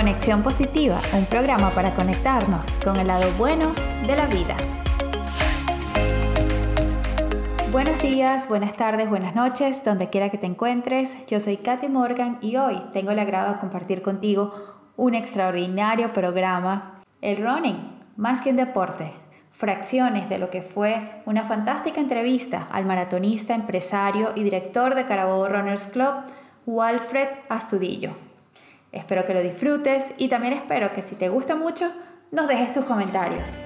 Conexión 0.00 0.42
Positiva, 0.42 0.98
un 1.12 1.26
programa 1.26 1.68
para 1.72 1.94
conectarnos 1.94 2.74
con 2.76 2.96
el 2.96 3.08
lado 3.08 3.30
bueno 3.36 3.74
de 4.06 4.16
la 4.16 4.24
vida. 4.24 4.56
Buenos 7.70 8.00
días, 8.00 8.48
buenas 8.48 8.74
tardes, 8.78 9.10
buenas 9.10 9.34
noches, 9.34 9.84
donde 9.84 10.08
quiera 10.08 10.30
que 10.30 10.38
te 10.38 10.46
encuentres. 10.46 11.26
Yo 11.26 11.38
soy 11.38 11.58
Katy 11.58 11.90
Morgan 11.90 12.38
y 12.40 12.56
hoy 12.56 12.80
tengo 12.94 13.10
el 13.10 13.18
agrado 13.18 13.52
de 13.52 13.58
compartir 13.58 14.00
contigo 14.00 14.54
un 14.96 15.14
extraordinario 15.14 16.14
programa, 16.14 17.02
el 17.20 17.36
running, 17.36 17.98
más 18.16 18.40
que 18.40 18.48
un 18.48 18.56
deporte, 18.56 19.12
fracciones 19.52 20.30
de 20.30 20.38
lo 20.38 20.48
que 20.48 20.62
fue 20.62 21.20
una 21.26 21.42
fantástica 21.42 22.00
entrevista 22.00 22.68
al 22.72 22.86
maratonista, 22.86 23.54
empresario 23.54 24.30
y 24.34 24.44
director 24.44 24.94
de 24.94 25.04
Carabobo 25.04 25.46
Runners 25.46 25.88
Club, 25.88 26.14
Walfred 26.64 27.28
Astudillo. 27.50 28.29
Espero 28.92 29.24
que 29.24 29.34
lo 29.34 29.40
disfrutes 29.40 30.12
y 30.16 30.28
también 30.28 30.54
espero 30.54 30.92
que 30.92 31.02
si 31.02 31.14
te 31.14 31.28
gusta 31.28 31.54
mucho, 31.54 31.92
nos 32.32 32.48
dejes 32.48 32.72
tus 32.72 32.84
comentarios. 32.84 33.58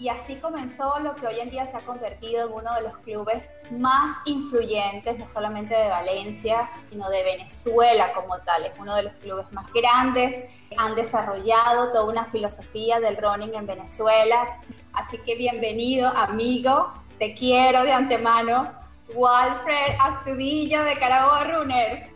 Y 0.00 0.08
así 0.08 0.36
comenzó 0.36 1.00
lo 1.00 1.16
que 1.16 1.26
hoy 1.26 1.40
en 1.40 1.50
día 1.50 1.66
se 1.66 1.76
ha 1.76 1.80
convertido 1.80 2.46
en 2.46 2.52
uno 2.52 2.72
de 2.74 2.82
los 2.82 2.98
clubes 2.98 3.50
más 3.72 4.12
influyentes, 4.26 5.18
no 5.18 5.26
solamente 5.26 5.74
de 5.74 5.88
Valencia, 5.88 6.70
sino 6.88 7.10
de 7.10 7.24
Venezuela 7.24 8.12
como 8.14 8.38
tal. 8.38 8.64
Es 8.64 8.72
uno 8.78 8.94
de 8.94 9.02
los 9.02 9.12
clubes 9.14 9.50
más 9.50 9.66
grandes. 9.72 10.48
Han 10.76 10.94
desarrollado 10.94 11.88
toda 11.88 12.04
una 12.04 12.26
filosofía 12.26 13.00
del 13.00 13.16
running 13.16 13.56
en 13.56 13.66
Venezuela. 13.66 14.60
Así 14.92 15.18
que 15.18 15.34
bienvenido, 15.34 16.06
amigo. 16.10 16.92
Te 17.18 17.34
quiero 17.34 17.82
de 17.82 17.92
antemano. 17.92 18.77
Walfred 19.14 19.96
Astudillo 20.00 20.84
de 20.84 20.98
Carabobo 20.98 21.52
Runner. 21.52 22.08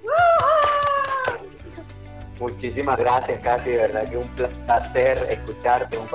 Muchísimas 2.38 2.98
gracias, 2.98 3.40
Katy. 3.40 3.70
De 3.70 3.76
verdad 3.76 4.08
que 4.08 4.16
un 4.16 4.28
placer 4.28 5.18
escucharte, 5.30 5.96
un, 5.96 6.08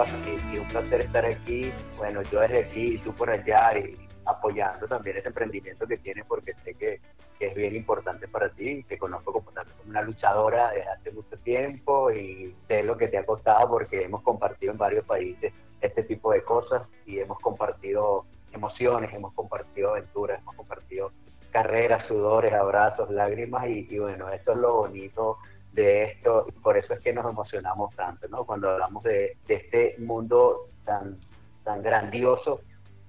y 0.54 0.58
un 0.58 0.68
placer 0.68 1.02
estar 1.02 1.26
aquí. 1.26 1.72
Bueno, 1.98 2.22
yo 2.24 2.42
desde 2.42 2.66
aquí 2.66 2.96
y 2.96 2.98
tú 2.98 3.14
por 3.14 3.30
allá 3.30 3.78
y 3.78 4.08
apoyando 4.26 4.88
también 4.88 5.18
ese 5.18 5.30
emprendimiento 5.30 5.88
que 5.88 5.98
tienes 5.98 6.26
porque 6.26 6.54
sé 6.64 6.74
que, 6.76 7.00
es 7.40 7.56
bien 7.56 7.76
importante 7.76 8.28
para 8.28 8.50
ti, 8.50 8.84
que 8.90 8.98
conozco 8.98 9.32
como, 9.32 9.52
una 9.88 10.02
luchadora 10.02 10.72
desde 10.72 10.90
hace 10.90 11.12
mucho 11.12 11.38
tiempo 11.38 12.12
y 12.12 12.56
sé 12.68 12.82
lo 12.82 12.98
que 12.98 13.08
te 13.08 13.18
ha 13.20 13.26
costado 13.26 13.70
porque 13.70 14.04
hemos 14.04 14.24
compartido 14.24 14.72
en 14.72 14.80
varios 14.80 15.06
países 15.06 15.54
este 15.80 16.02
tipo 16.04 16.32
de 16.32 16.44
cosas 16.44 16.82
y 17.06 17.20
hemos 17.20 17.40
compartido 17.40 18.26
emociones, 18.54 19.14
hemos 19.14 19.34
compartido 19.34 19.92
aventuras, 19.92 20.40
hemos 20.40 20.56
compartido 20.56 21.12
carreras, 21.52 22.06
sudores, 22.08 22.54
abrazos, 22.54 23.10
lágrimas 23.10 23.68
y, 23.68 23.98
bueno, 24.00 24.30
eso 24.30 24.52
es 24.52 24.58
lo 24.58 24.74
bonito 24.76 25.38
de 25.74 26.04
esto 26.04 26.46
y 26.48 26.52
por 26.52 26.78
eso 26.78 26.94
es 26.94 27.00
que 27.00 27.14
nos 27.14 27.26
emocionamos 27.26 27.96
tanto, 27.96 28.28
¿no? 28.28 28.46
Cuando 28.46 28.70
hablamos 28.70 29.04
de, 29.04 29.38
este 29.48 29.96
mundo 30.00 30.68
tan, 30.86 31.18
tan 31.64 31.82
grandioso, 31.82 32.62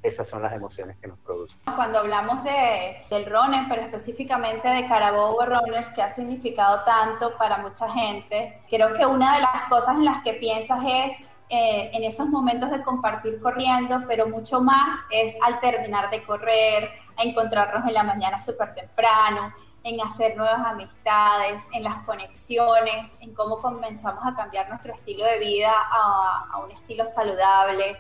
esas 0.03 0.29
son 0.29 0.43
las 0.43 0.53
emociones 0.53 0.97
que 0.99 1.09
nos 1.09 1.19
producen. 1.19 1.57
Cuando 1.75 1.99
hablamos 1.99 2.45
de, 2.45 3.05
del 3.11 3.27
running, 3.27 3.69
pero 3.69 3.83
específicamente 3.83 4.69
de 4.69 4.87
Carabobo 4.87 5.45
Runners, 5.45 5.93
que 5.93 6.03
ha 6.03 6.09
significado 6.09 6.85
tanto 6.85 7.37
para 7.37 7.59
mucha 7.59 7.91
gente, 7.91 8.61
creo 8.71 8.95
que 8.95 9.05
una 9.05 9.37
de 9.37 9.43
las 9.43 9.69
cosas 9.69 9.97
en 9.97 10.05
las 10.05 10.23
que 10.23 10.35
piensas 10.35 10.79
es 10.87 11.29
eh, 11.51 11.91
en 11.95 12.05
esos 12.05 12.29
momentos 12.29 12.71
de 12.71 12.83
compartir 12.83 13.41
corriendo, 13.41 14.03
pero 14.07 14.29
mucho 14.29 14.61
más 14.61 14.99
es 15.11 15.35
al 15.43 15.61
terminar 15.61 16.11
de 16.11 16.23
correr, 16.25 16.91
a 17.17 17.23
encontrarnos 17.23 17.87
en 17.87 17.95
la 17.95 18.03
mañana 18.03 18.39
súper 18.39 18.75
temprano, 18.75 19.53
en 19.83 20.01
hacer 20.01 20.37
nuevas 20.37 20.61
amistades, 20.67 21.65
en 21.73 21.85
las 21.85 22.05
conexiones, 22.05 23.15
en 23.21 23.35
cómo 23.35 23.61
comenzamos 23.61 24.23
a 24.27 24.35
cambiar 24.35 24.69
nuestro 24.69 24.93
estilo 24.93 25.25
de 25.25 25.39
vida 25.39 25.73
a, 25.91 26.59
un 26.63 26.71
estilo 26.71 27.07
saludable, 27.07 27.97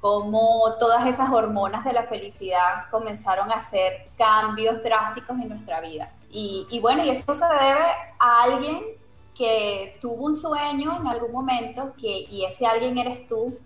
cómo 0.00 0.74
todas 0.80 1.06
esas 1.06 1.30
hormonas 1.30 1.84
de 1.84 1.92
la 1.92 2.02
felicidad 2.04 2.90
comenzaron 2.90 3.52
a 3.52 3.56
hacer 3.56 4.08
cambios 4.18 4.82
drásticos 4.82 5.38
en 5.38 5.50
nuestra 5.50 5.80
vida. 5.80 6.10
Y, 6.30 6.66
y 6.70 6.80
bueno, 6.80 7.04
y 7.04 7.10
eso 7.10 7.32
se 7.32 7.44
debe 7.46 7.86
a 8.18 8.42
alguien 8.42 8.82
que 9.34 9.98
tuvo 10.00 10.26
un 10.26 10.34
sueño 10.34 10.96
en 11.00 11.06
algún 11.06 11.32
momento, 11.32 11.92
que, 12.00 12.08
y 12.08 12.44
ese 12.44 12.66
alguien 12.66 12.98
eres 12.98 13.26
tú, 13.28 13.58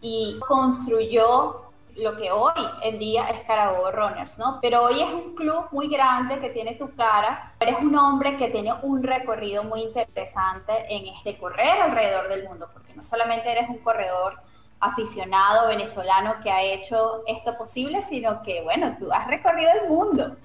y 0.00 0.38
construyó 0.46 1.64
lo 1.96 2.16
que 2.16 2.30
hoy 2.32 2.52
en 2.82 2.98
día 2.98 3.28
es 3.30 3.44
Carabobo 3.44 3.90
Runners, 3.90 4.38
¿no? 4.38 4.58
Pero 4.60 4.82
hoy 4.84 5.00
es 5.00 5.12
un 5.12 5.34
club 5.34 5.66
muy 5.70 5.88
grande 5.88 6.40
que 6.40 6.50
tiene 6.50 6.74
tu 6.74 6.94
cara. 6.94 7.54
Eres 7.60 7.78
un 7.78 7.94
hombre 7.94 8.36
que 8.36 8.48
tiene 8.50 8.72
un 8.82 9.02
recorrido 9.02 9.62
muy 9.64 9.82
interesante 9.82 10.72
en 10.88 11.06
este 11.06 11.38
correr 11.38 11.80
alrededor 11.80 12.28
del 12.28 12.48
mundo, 12.48 12.68
porque 12.72 12.94
no 12.94 13.04
solamente 13.04 13.50
eres 13.50 13.68
un 13.68 13.78
corredor 13.78 14.40
aficionado 14.80 15.68
venezolano 15.68 16.34
que 16.42 16.50
ha 16.50 16.62
hecho 16.62 17.22
esto 17.26 17.56
posible, 17.56 18.02
sino 18.02 18.42
que, 18.42 18.62
bueno, 18.62 18.96
tú 18.98 19.10
has 19.12 19.26
recorrido 19.28 19.70
el 19.80 19.88
mundo. 19.88 20.36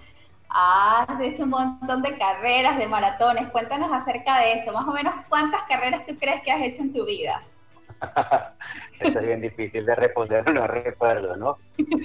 Has 0.50 1.22
hecho 1.22 1.44
un 1.44 1.52
montón 1.52 2.02
de 2.02 2.18
carreras, 2.18 2.78
de 2.78 2.88
maratones. 2.88 3.50
Cuéntanos 3.50 3.92
acerca 3.92 4.40
de 4.40 4.54
eso. 4.54 4.74
Más 4.74 4.88
o 4.88 4.92
menos, 4.92 5.14
¿cuántas 5.30 5.62
carreras 5.64 6.06
tú 6.08 6.18
crees 6.18 6.42
que 6.42 6.52
has 6.52 6.62
hecho 6.62 6.82
en 6.82 6.94
tu 6.94 7.06
vida? 7.06 7.42
Eso 9.00 9.20
es 9.20 9.26
bien 9.26 9.42
difícil 9.42 9.86
de 9.86 9.96
responder, 9.96 10.52
no 10.54 10.68
recuerdo, 10.68 11.36
¿no? 11.38 11.58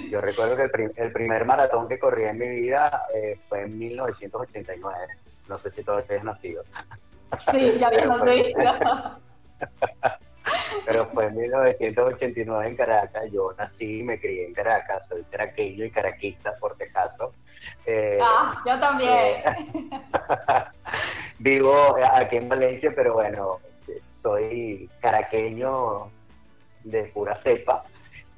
Yo 0.09 0.21
recuerdo 0.21 0.55
que 0.55 0.69
el, 0.95 1.11
primer 1.11 1.45
maratón 1.45 1.87
que 1.87 1.99
corrí 1.99 2.23
en 2.23 2.37
mi 2.37 2.47
vida 2.47 3.03
eh, 3.13 3.37
fue 3.49 3.63
en 3.63 3.77
1989. 3.77 4.97
No 5.49 5.57
sé 5.59 5.71
si 5.71 5.83
todavía 5.83 6.17
has 6.17 6.23
nacido. 6.23 6.63
Sí, 7.37 7.73
ya 7.79 7.87
había 7.87 8.05
nacido. 8.05 9.19
Pero 10.85 11.05
fue 11.07 11.25
en 11.25 11.35
1989 11.35 12.67
en 12.67 12.75
Caracas. 12.75 13.23
Yo 13.31 13.51
nací 13.57 13.99
y 13.99 14.03
me 14.03 14.19
crié 14.19 14.47
en 14.47 14.53
Caracas. 14.53 15.07
Soy 15.09 15.23
caraqueño 15.23 15.85
y 15.85 15.91
caraquista, 15.91 16.53
por 16.59 16.77
si 16.77 16.83
acaso. 16.83 17.33
Eh, 17.85 18.19
ah, 18.21 18.63
yo 18.65 18.79
también. 18.79 19.11
Eh, 19.11 19.43
vivo 21.39 21.95
aquí 22.13 22.37
en 22.37 22.49
Valencia, 22.49 22.91
pero 22.95 23.13
bueno, 23.13 23.59
soy 24.23 24.89
caraqueño 25.01 26.09
de 26.83 27.03
pura 27.05 27.39
cepa. 27.43 27.83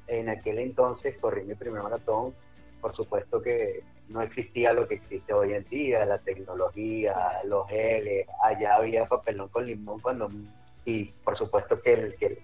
En 0.06 0.28
aquel 0.28 0.58
entonces 0.58 1.16
corrí 1.18 1.44
mi 1.44 1.54
primer 1.54 1.82
maratón. 1.82 2.34
Por 2.80 2.94
supuesto 2.94 3.42
que 3.42 3.82
no 4.08 4.22
existía 4.22 4.72
lo 4.72 4.86
que 4.88 4.94
existe 4.94 5.32
hoy 5.32 5.52
en 5.52 5.64
día, 5.64 6.04
la 6.04 6.18
tecnología, 6.18 7.40
los 7.44 7.68
geles, 7.68 8.26
allá 8.42 8.76
había 8.76 9.06
papelón 9.06 9.48
con 9.48 9.66
limón 9.66 10.00
cuando 10.00 10.28
y 10.84 11.04
por 11.04 11.36
supuesto 11.36 11.82
que 11.82 11.92
el, 11.92 12.16
que, 12.16 12.38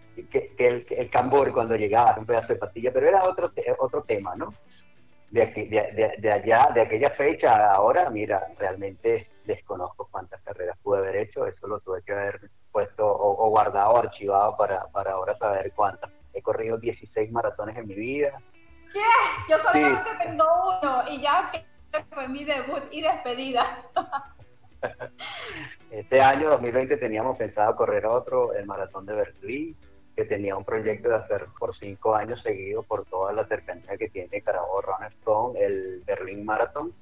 el, 0.59 0.87
el, 0.91 1.09
cambor 1.09 1.50
cuando 1.50 1.76
llegaba, 1.76 2.14
un 2.19 2.26
pedazo 2.26 2.48
de 2.48 2.59
pastilla, 2.59 2.93
pero 2.93 3.09
era 3.09 3.25
otro, 3.25 3.50
otro 3.78 4.03
tema, 4.03 4.37
¿no? 4.37 4.53
De, 5.34 5.46
de, 5.46 6.14
de, 6.16 6.32
allá, 6.32 6.70
de 6.72 6.82
aquella 6.82 7.10
fecha 7.10 7.72
ahora, 7.72 8.08
mira, 8.08 8.46
realmente 8.56 9.26
desconozco 9.44 10.06
cuántas 10.08 10.40
carreras 10.42 10.78
pude 10.80 10.98
haber 10.98 11.16
hecho, 11.16 11.44
eso 11.44 11.66
lo 11.66 11.80
tuve 11.80 12.02
que 12.02 12.12
haber 12.12 12.50
puesto 12.70 13.04
o, 13.04 13.50
guardado 13.50 13.94
o 13.94 13.96
archivado 13.96 14.56
para, 14.56 14.86
para 14.92 15.10
ahora 15.10 15.36
saber 15.36 15.72
cuántas. 15.74 16.08
He 16.32 16.40
corrido 16.40 16.78
16 16.78 17.32
maratones 17.32 17.76
en 17.76 17.88
mi 17.88 17.94
vida. 17.94 18.40
¿Qué? 18.92 19.00
Yo 19.48 19.58
solamente 19.58 20.10
tengo 20.22 20.44
uno 20.80 21.02
y 21.10 21.20
ya 21.20 21.50
fue 22.12 22.28
mi 22.28 22.44
debut 22.44 22.84
y 22.92 23.02
despedida. 23.02 23.82
este 25.90 26.20
año 26.20 26.50
2020 26.50 26.96
teníamos 26.98 27.36
pensado 27.36 27.74
correr 27.74 28.06
otro, 28.06 28.54
el 28.54 28.66
maratón 28.66 29.04
de 29.04 29.14
Berlín, 29.14 29.76
que 30.16 30.25
tenía 30.25 30.56
un 30.56 30.64
proyecto 30.64 31.08
de 31.08 31.16
hacer 31.16 31.47
por 31.58 31.76
cinco 31.76 32.14
años 32.14 32.41
seguidos 32.42 32.84
por 32.86 33.04
toda 33.06 33.32
la 33.32 33.47
cercanía 33.47 33.97
que 33.97 34.08
tiene 34.08 34.41
Carabobo 34.42 34.82
Runners 34.82 35.16
con 35.25 35.56
el 35.56 36.02
Berlín 36.06 36.44
Marathon 36.44 36.93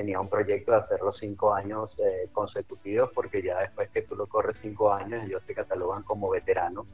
tenía 0.00 0.18
un 0.18 0.30
proyecto 0.30 0.72
de 0.72 0.78
hacerlo 0.78 1.12
cinco 1.12 1.52
años 1.52 1.90
eh, 1.98 2.26
consecutivos, 2.32 3.10
porque 3.14 3.42
ya 3.42 3.58
después 3.58 3.90
que 3.90 4.00
tú 4.00 4.16
lo 4.16 4.26
corres 4.26 4.56
cinco 4.62 4.90
años, 4.90 5.24
ellos 5.26 5.42
te 5.46 5.54
catalogan 5.54 6.02
como 6.04 6.30
veterano. 6.30 6.86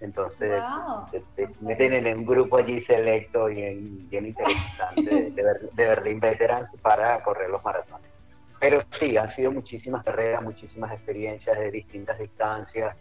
Entonces, 0.00 0.60
te, 1.36 1.48
meten 1.60 1.92
en 1.92 2.18
un 2.18 2.26
grupo 2.26 2.56
allí 2.56 2.82
selecto 2.86 3.48
y 3.50 3.60
bien 4.10 4.26
interesante 4.26 5.30
de, 5.30 5.86
Berlín 5.86 6.18
Veterans 6.18 6.68
para 6.82 7.22
correr 7.22 7.50
los 7.50 7.62
maratones. 7.62 8.10
Pero 8.58 8.82
sí, 8.98 9.16
han 9.16 9.32
sido 9.36 9.52
muchísimas 9.52 10.02
carreras, 10.02 10.42
muchísimas 10.42 10.90
experiencias 10.92 11.56
de 11.56 11.70
distintas 11.70 12.18
distancias, 12.18 12.96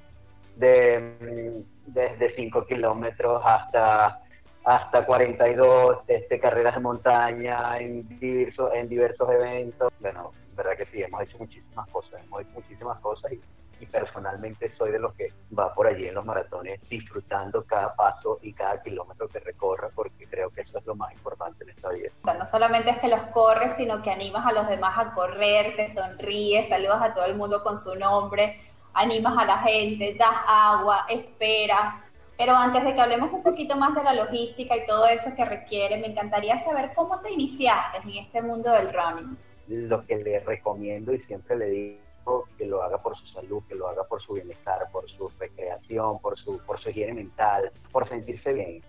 de, 0.60 1.64
desde 1.88 2.36
5 2.36 2.66
kilómetros 2.66 3.42
hasta 3.46 4.22
hasta 4.66 5.06
42 5.06 6.00
este, 6.08 6.40
carreras 6.40 6.76
de 6.76 6.82
montaña 6.82 7.80
en 7.80 8.08
diversos, 8.20 8.72
en 8.76 8.88
diversos 8.88 9.30
eventos. 9.32 9.92
Bueno, 10.00 10.32
verdad 10.56 10.78
que 10.78 10.86
sí, 10.88 11.02
hemos 11.02 11.24
hecho 11.24 11.38
muchísimas 11.38 11.88
cosas, 11.90 12.22
hemos 12.24 12.42
hecho 12.42 12.52
muchísimas 12.54 13.00
cosas 13.00 13.32
y, 13.32 13.42
personalmente 13.90 14.70
soy 14.78 14.92
de 14.92 15.00
los 15.00 15.14
que 15.14 15.32
va 15.58 15.74
por 15.74 15.88
allí 15.88 16.06
en 16.06 16.14
los 16.14 16.26
maratones 16.26 16.82
disfrutando 16.90 17.64
cada 17.64 17.96
paso 17.96 18.38
y 18.42 18.52
cada 18.52 18.84
kilómetro 18.84 19.30
que 19.30 19.40
recorra 19.40 19.88
porque 19.96 20.28
creo 20.28 20.50
que 20.50 20.62
eso 20.62 20.80
es 20.80 20.86
lo 20.86 20.96
más 20.96 21.14
importante 21.14 21.64
en 21.64 21.70
esta 21.70 21.88
vida. 21.88 22.10
no 22.38 22.46
solamente 22.46 22.90
es 22.90 23.00
que 23.00 23.08
los 23.08 23.22
corres, 23.32 23.76
sino 23.78 24.02
que 24.02 24.12
animas 24.12 24.46
a 24.46 24.52
los 24.52 24.68
demás 24.68 24.98
a 24.98 25.14
correr, 25.14 25.78
te 25.78 25.88
sonríes, 25.88 26.68
saludas 26.68 27.02
a 27.02 27.14
todo 27.14 27.24
el 27.24 27.36
mundo 27.36 27.64
con 27.64 27.78
su 27.78 27.96
nombre, 27.96 28.60
animas 28.94 29.38
a 29.38 29.45
la 29.45 29.57
gente, 29.59 30.15
das 30.15 30.36
agua, 30.47 31.06
esperas. 31.09 31.95
Pero 32.38 32.56
antes 32.56 32.83
de 32.83 32.94
que 32.95 33.01
hablemos 33.01 33.31
un 33.33 33.44
poquito 33.44 33.75
más 33.75 33.94
de 33.94 34.03
la 34.03 34.13
logística 34.13 34.77
y 34.77 34.86
todo 34.86 35.06
eso 35.07 35.30
que 35.36 35.44
requiere, 35.44 35.97
me 35.97 36.07
encantaría 36.07 36.57
saber 36.57 36.91
cómo 36.95 37.19
te 37.19 37.31
iniciaste 37.31 37.97
en 37.97 38.09
este 38.18 38.41
mundo 38.41 38.71
del 38.71 38.94
running. 38.94 39.38
Lo 39.68 40.06
que 40.06 40.15
le 40.18 40.39
recomiendo 40.39 41.13
y 41.13 41.19
siempre 41.24 41.57
le 41.57 41.69
digo 41.69 42.47
que 42.57 42.65
lo 42.65 42.81
haga 42.81 42.97
por 42.97 43.18
su 43.18 43.27
salud, 43.27 43.62
que 43.68 43.75
lo 43.75 43.88
haga 43.88 44.03
por 44.03 44.21
su 44.21 44.33
bienestar, 44.33 44.88
por 44.91 45.09
su 45.09 45.30
recreación, 45.38 46.19
por 46.19 46.38
su, 46.39 46.59
por 46.59 46.80
su 46.80 46.89
higiene 46.89 47.13
mental, 47.13 47.71
por 47.91 48.07
sentirse 48.07 48.53
bien. 48.53 48.83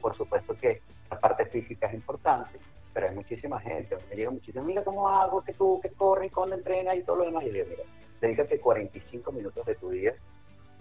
por 0.00 0.16
supuesto 0.16 0.56
que 0.56 0.80
la 1.10 1.20
parte 1.20 1.46
física 1.46 1.86
es 1.86 1.94
importante, 1.94 2.58
pero 2.92 3.08
hay 3.08 3.14
muchísima 3.14 3.60
gente, 3.60 3.96
me 4.08 4.16
llega 4.16 4.30
muchísimo, 4.30 4.64
mira 4.64 4.82
cómo 4.82 5.08
hago, 5.08 5.44
que 5.44 5.52
tú, 5.52 5.78
que 5.80 5.90
corres, 5.90 6.32
cuando 6.32 6.56
entrenas 6.56 6.96
y 6.96 7.02
todo 7.02 7.16
lo 7.16 7.24
demás. 7.26 7.44
Y 7.44 7.52
le 7.52 7.64
digo, 7.64 7.66
mira, 7.70 7.82
dedícate 8.20 8.60
45 8.60 9.32
minutos 9.32 9.64
de 9.66 9.74
tu 9.74 9.90
día 9.90 10.14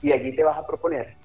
y 0.02 0.12
allí 0.12 0.36
te 0.36 0.44
vas 0.44 0.58
a 0.58 0.66
proponer 0.66 1.16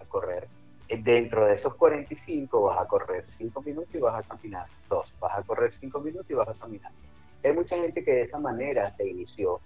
a 0.00 0.04
correr. 0.06 0.48
Dentro 0.88 1.46
de 1.46 1.54
esos 1.54 1.74
45 1.76 2.62
vas 2.62 2.80
a 2.80 2.86
correr 2.86 3.24
5 3.38 3.62
minutos 3.62 3.94
y 3.94 3.98
vas 3.98 4.24
a 4.24 4.26
caminar 4.26 4.66
2. 4.88 5.14
Vas 5.20 5.38
a 5.38 5.42
correr 5.42 5.72
5 5.78 6.00
minutos 6.00 6.28
y 6.28 6.34
vas 6.34 6.48
a 6.48 6.54
caminar. 6.54 6.90
Hay 7.44 7.52
mucha 7.52 7.76
gente 7.76 8.04
que 8.04 8.12
de 8.12 8.22
esa 8.22 8.38
manera 8.38 8.94
se 8.96 9.08
inició. 9.08 9.60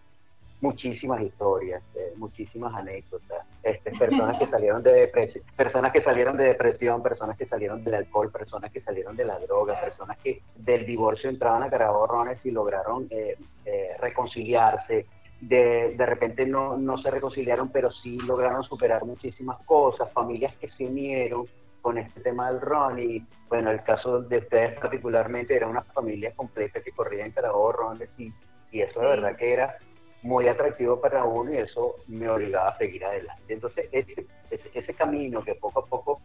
Muchísimas 0.60 1.20
historias, 1.20 1.82
eh, 1.94 2.12
muchísimas 2.16 2.74
anécdotas. 2.74 3.46
Este, 3.62 3.90
personas 3.90 4.38
que 4.38 4.46
salieron 4.50 4.82
de 4.82 4.92
depresión, 4.92 5.44
personas 5.56 5.92
que 5.92 6.02
salieron 6.02 6.36
de 6.36 6.44
depresión, 6.44 7.02
personas 7.02 7.36
que 7.36 7.46
salieron 7.46 7.84
del 7.84 7.94
alcohol, 7.94 8.30
personas 8.30 8.70
que 8.70 8.80
salieron 8.80 9.16
de 9.16 9.24
la 9.24 9.38
droga, 9.40 9.80
personas 9.80 10.18
que 10.18 10.42
del 10.56 10.86
divorcio 10.86 11.28
entraban 11.28 11.62
a 11.62 11.70
caraborrones 11.70 12.38
y 12.44 12.50
lograron 12.50 13.06
eh, 13.10 13.36
eh, 13.64 13.96
reconciliarse, 13.98 15.06
de, 15.48 15.94
de 15.96 16.06
repente 16.06 16.46
no, 16.46 16.76
no 16.76 16.96
se 16.98 17.10
reconciliaron, 17.10 17.70
pero 17.70 17.90
sí 17.90 18.18
lograron 18.26 18.62
superar 18.64 19.04
muchísimas 19.04 19.58
cosas, 19.64 20.12
familias 20.12 20.54
que 20.56 20.70
se 20.70 20.86
unieron 20.86 21.46
con 21.82 21.98
este 21.98 22.20
tema 22.20 22.50
del 22.50 22.62
ron 22.62 22.98
y 22.98 23.26
bueno, 23.48 23.70
el 23.70 23.82
caso 23.82 24.22
de 24.22 24.38
ustedes 24.38 24.78
particularmente 24.78 25.54
era 25.54 25.66
una 25.66 25.82
familia 25.82 26.32
completa 26.34 26.80
que 26.80 26.92
corría 26.92 27.26
en 27.26 27.32
Carabobo 27.32 27.72
Ron 27.72 27.98
y, 28.16 28.32
y 28.72 28.80
eso 28.80 29.02
de 29.02 29.08
verdad 29.08 29.36
que 29.36 29.52
era 29.52 29.76
muy 30.22 30.48
atractivo 30.48 30.98
para 30.98 31.24
uno 31.24 31.52
y 31.52 31.58
eso 31.58 31.96
me 32.08 32.26
obligaba 32.30 32.70
a 32.70 32.78
seguir 32.78 33.04
adelante. 33.04 33.52
Entonces 33.52 33.86
ese, 33.92 34.26
ese, 34.50 34.94
camino 34.94 35.44
que 35.44 35.54
poco 35.56 35.80
a 35.80 35.84
poco 35.84 36.22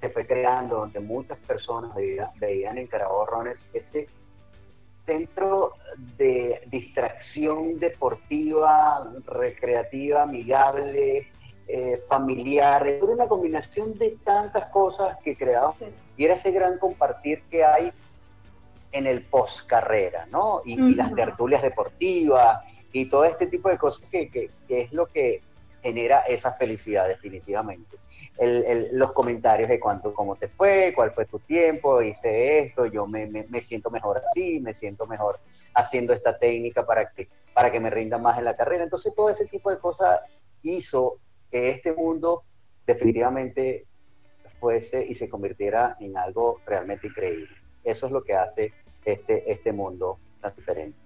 se 0.00 0.08
fue 0.08 0.26
creando, 0.26 0.78
donde 0.78 1.00
muchas 1.00 1.36
personas 1.40 1.94
veían, 1.94 2.30
veían 2.40 2.78
en 2.78 2.86
Carabobo 2.86 3.26
Rones 3.26 3.58
ese 3.74 4.08
centro 5.04 5.74
de 6.16 6.62
distracción 6.66 7.78
deportiva, 7.78 9.12
recreativa, 9.26 10.22
amigable, 10.22 11.28
eh, 11.68 12.02
familiar, 12.08 12.86
era 12.86 13.04
una 13.04 13.26
combinación 13.26 13.98
de 13.98 14.16
tantas 14.24 14.66
cosas 14.70 15.16
que 15.24 15.36
creaba. 15.36 15.72
Y 16.16 16.24
era 16.24 16.34
ese 16.34 16.50
gran 16.50 16.78
compartir 16.78 17.42
que 17.50 17.64
hay 17.64 17.92
en 18.92 19.06
el 19.06 19.22
post 19.22 19.66
carrera, 19.66 20.26
¿no? 20.30 20.60
Y, 20.64 20.94
las 20.94 21.14
tertulias 21.14 21.62
deportivas 21.62 22.62
y 22.92 23.06
todo 23.06 23.24
este 23.24 23.46
tipo 23.46 23.70
de 23.70 23.78
cosas 23.78 24.06
que, 24.10 24.28
que, 24.28 24.50
que 24.68 24.82
es 24.82 24.92
lo 24.92 25.06
que 25.06 25.40
genera 25.82 26.20
esa 26.20 26.52
felicidad 26.52 27.08
definitivamente 27.08 27.98
los 28.92 29.12
comentarios 29.12 29.68
de 29.68 29.78
cuánto, 29.78 30.14
cómo 30.14 30.36
te 30.36 30.48
fue, 30.48 30.92
cuál 30.94 31.12
fue 31.12 31.26
tu 31.26 31.38
tiempo, 31.38 32.02
hice 32.02 32.60
esto, 32.60 32.86
yo 32.86 33.06
me, 33.06 33.26
me, 33.26 33.60
siento 33.60 33.90
mejor 33.90 34.18
así, 34.18 34.58
me 34.60 34.74
siento 34.74 35.06
mejor 35.06 35.38
haciendo 35.74 36.12
esta 36.12 36.38
técnica 36.38 36.84
para 36.84 37.10
que, 37.10 37.28
para 37.54 37.70
que 37.70 37.80
me 37.80 37.90
rinda 37.90 38.18
más 38.18 38.38
en 38.38 38.44
la 38.44 38.56
carrera. 38.56 38.84
Entonces 38.84 39.14
todo 39.14 39.30
ese 39.30 39.46
tipo 39.46 39.70
de 39.70 39.78
cosas 39.78 40.20
hizo 40.62 41.18
que 41.50 41.70
este 41.70 41.92
mundo 41.92 42.42
definitivamente 42.86 43.86
fuese 44.58 45.04
y 45.04 45.14
se 45.14 45.28
convirtiera 45.28 45.96
en 46.00 46.16
algo 46.16 46.60
realmente 46.66 47.08
increíble. 47.08 47.54
Eso 47.84 48.06
es 48.06 48.12
lo 48.12 48.22
que 48.22 48.34
hace 48.34 48.72
este, 49.04 49.50
este 49.50 49.72
mundo 49.72 50.18
tan 50.40 50.54
diferente 50.56 51.01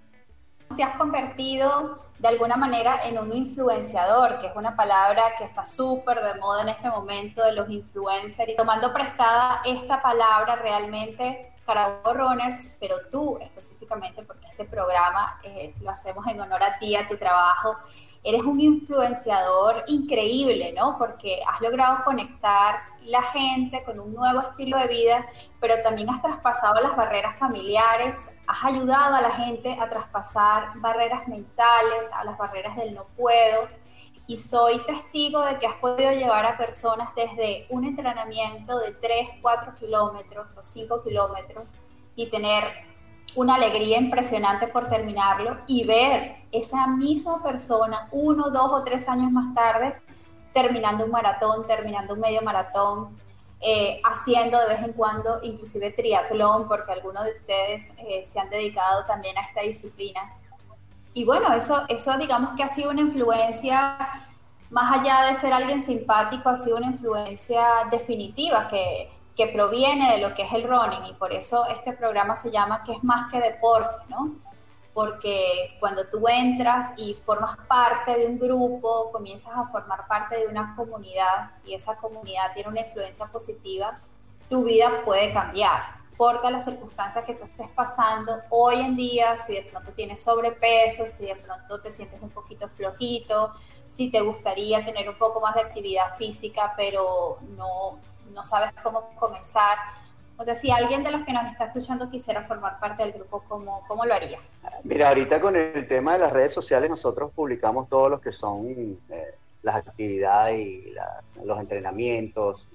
te 0.75 0.83
has 0.83 0.95
convertido 0.97 1.99
de 2.19 2.27
alguna 2.27 2.57
manera 2.57 3.01
en 3.03 3.19
un 3.19 3.31
influenciador, 3.31 4.39
que 4.39 4.47
es 4.47 4.55
una 4.55 4.75
palabra 4.75 5.35
que 5.37 5.43
está 5.43 5.65
súper 5.65 6.19
de 6.21 6.39
moda 6.39 6.63
en 6.63 6.69
este 6.69 6.89
momento 6.89 7.43
de 7.43 7.53
los 7.53 7.69
influencers. 7.69 8.49
Y 8.49 8.55
tomando 8.55 8.91
prestada 8.91 9.61
esta 9.65 10.01
palabra 10.01 10.55
realmente, 10.55 11.53
Carabobo 11.65 12.13
Runners, 12.13 12.77
pero 12.79 12.95
tú 13.11 13.37
específicamente, 13.41 14.23
porque 14.23 14.47
este 14.47 14.65
programa 14.65 15.39
eh, 15.43 15.75
lo 15.81 15.91
hacemos 15.91 16.25
en 16.27 16.39
honor 16.41 16.63
a 16.63 16.79
ti, 16.79 16.95
a 16.95 17.07
tu 17.07 17.17
trabajo, 17.17 17.77
eres 18.23 18.41
un 18.41 18.59
influenciador 18.59 19.83
increíble, 19.87 20.73
¿no? 20.73 20.97
Porque 20.97 21.41
has 21.47 21.61
logrado 21.61 22.03
conectar 22.03 22.81
la 23.07 23.23
gente 23.23 23.83
con 23.83 23.99
un 23.99 24.13
nuevo 24.13 24.41
estilo 24.41 24.77
de 24.77 24.87
vida, 24.87 25.25
pero 25.59 25.75
también 25.81 26.09
has 26.09 26.21
traspasado 26.21 26.81
las 26.81 26.95
barreras 26.95 27.37
familiares, 27.37 28.39
has 28.45 28.65
ayudado 28.65 29.15
a 29.15 29.21
la 29.21 29.31
gente 29.31 29.77
a 29.79 29.89
traspasar 29.89 30.71
barreras 30.75 31.27
mentales, 31.27 32.11
a 32.13 32.23
las 32.25 32.37
barreras 32.37 32.75
del 32.75 32.93
no 32.93 33.05
puedo. 33.15 33.69
Y 34.29 34.35
soy 34.35 34.79
testigo 34.79 35.41
de 35.45 35.57
que 35.57 35.67
has 35.67 35.75
podido 35.75 36.11
llevar 36.11 36.45
a 36.45 36.57
personas 36.57 37.15
desde 37.15 37.65
un 37.69 37.85
entrenamiento 37.85 38.77
de 38.77 38.91
3, 38.91 39.29
4 39.41 39.75
kilómetros 39.75 40.57
o 40.57 40.61
5 40.61 41.01
kilómetros 41.01 41.63
y 42.13 42.29
tener 42.29 42.65
una 43.37 43.53
alegría 43.53 43.99
impresionante 43.99 44.67
por 44.67 44.89
terminarlo 44.89 45.57
y 45.67 45.85
ver 45.85 46.37
esa 46.51 46.87
misma 46.87 47.43
persona 47.43 48.07
uno, 48.11 48.49
dos 48.49 48.71
o 48.71 48.83
tres 48.83 49.07
años 49.07 49.31
más 49.31 49.53
tarde 49.53 49.95
terminando 50.53 51.05
un 51.05 51.11
maratón, 51.11 51.67
terminando 51.67 52.15
un 52.15 52.19
medio 52.19 52.41
maratón, 52.41 53.15
eh, 53.61 54.01
haciendo 54.03 54.59
de 54.59 54.69
vez 54.69 54.83
en 54.83 54.93
cuando 54.93 55.39
inclusive 55.43 55.91
triatlón, 55.91 56.67
porque 56.67 56.91
algunos 56.91 57.25
de 57.25 57.33
ustedes 57.33 57.93
eh, 57.99 58.25
se 58.27 58.39
han 58.39 58.49
dedicado 58.49 59.05
también 59.05 59.37
a 59.37 59.41
esta 59.41 59.61
disciplina. 59.61 60.33
Y 61.13 61.23
bueno, 61.23 61.53
eso, 61.53 61.85
eso 61.89 62.17
digamos 62.17 62.55
que 62.55 62.63
ha 62.63 62.69
sido 62.69 62.89
una 62.89 63.01
influencia, 63.01 63.97
más 64.71 64.99
allá 64.99 65.27
de 65.27 65.35
ser 65.35 65.53
alguien 65.53 65.83
simpático, 65.83 66.49
ha 66.49 66.55
sido 66.55 66.77
una 66.77 66.87
influencia 66.87 67.63
definitiva 67.91 68.67
que, 68.67 69.11
que 69.37 69.47
proviene 69.47 70.13
de 70.13 70.17
lo 70.17 70.33
que 70.33 70.41
es 70.41 70.51
el 70.51 70.63
running 70.63 71.05
y 71.05 71.13
por 71.13 71.31
eso 71.31 71.67
este 71.67 71.93
programa 71.93 72.35
se 72.35 72.49
llama 72.49 72.83
que 72.83 72.93
es 72.93 73.03
más 73.03 73.31
que 73.31 73.39
deporte, 73.39 74.03
¿no? 74.09 74.35
Porque 74.95 75.77
cuando 75.79 76.07
tú 76.07 76.27
entras 76.27 76.97
y 76.97 77.13
formas 77.13 77.55
parte 77.67 78.17
de 78.17 78.25
un 78.25 78.39
grupo, 78.39 79.11
comienzas 79.11 79.53
a 79.55 79.67
formar 79.67 80.07
parte 80.07 80.37
de 80.37 80.47
una 80.47 80.75
comunidad 80.75 81.51
y 81.63 81.75
esa 81.75 81.95
comunidad 81.97 82.51
tiene 82.55 82.69
una 82.69 82.81
influencia 82.81 83.27
positiva, 83.27 83.99
tu 84.49 84.63
vida 84.63 85.03
puede 85.05 85.31
cambiar. 85.31 85.97
Importa 86.09 86.49
las 86.49 86.65
circunstancias 86.65 87.23
que 87.23 87.35
tú 87.35 87.45
estés 87.45 87.69
pasando 87.75 88.41
hoy 88.49 88.77
en 88.79 88.95
día, 88.95 89.37
si 89.37 89.53
de 89.53 89.61
pronto 89.61 89.91
tienes 89.91 90.23
sobrepeso, 90.23 91.05
si 91.05 91.27
de 91.27 91.35
pronto 91.35 91.79
te 91.79 91.91
sientes 91.91 92.19
un 92.23 92.31
poquito 92.31 92.67
flojito, 92.69 93.53
si 93.87 94.09
te 94.09 94.21
gustaría 94.21 94.83
tener 94.83 95.07
un 95.07 95.17
poco 95.19 95.39
más 95.39 95.53
de 95.53 95.61
actividad 95.61 96.15
física, 96.17 96.73
pero 96.75 97.37
no, 97.55 97.99
no 98.37 98.45
sabes 98.45 98.71
cómo 98.83 99.09
comenzar. 99.19 99.77
O 100.37 100.45
sea, 100.45 100.53
si 100.53 100.69
alguien 100.69 101.03
de 101.03 101.11
los 101.11 101.25
que 101.25 101.33
nos 101.33 101.51
está 101.51 101.65
escuchando 101.65 102.09
quisiera 102.11 102.43
formar 102.43 102.79
parte 102.79 103.03
del 103.03 103.13
grupo, 103.13 103.43
¿cómo, 103.47 103.83
cómo 103.87 104.05
lo 104.05 104.13
haría? 104.13 104.39
Mira, 104.83 105.09
ahorita 105.09 105.41
con 105.41 105.55
el 105.55 105.87
tema 105.87 106.13
de 106.13 106.19
las 106.19 106.31
redes 106.31 106.53
sociales, 106.53 106.89
nosotros 106.89 107.31
publicamos 107.35 107.89
todo 107.89 108.07
lo 108.07 108.21
que 108.21 108.31
son 108.31 108.99
eh, 109.09 109.33
las 109.63 109.75
actividades 109.75 110.59
y 110.59 110.93
los 111.43 111.59
entrenamientos, 111.59 112.69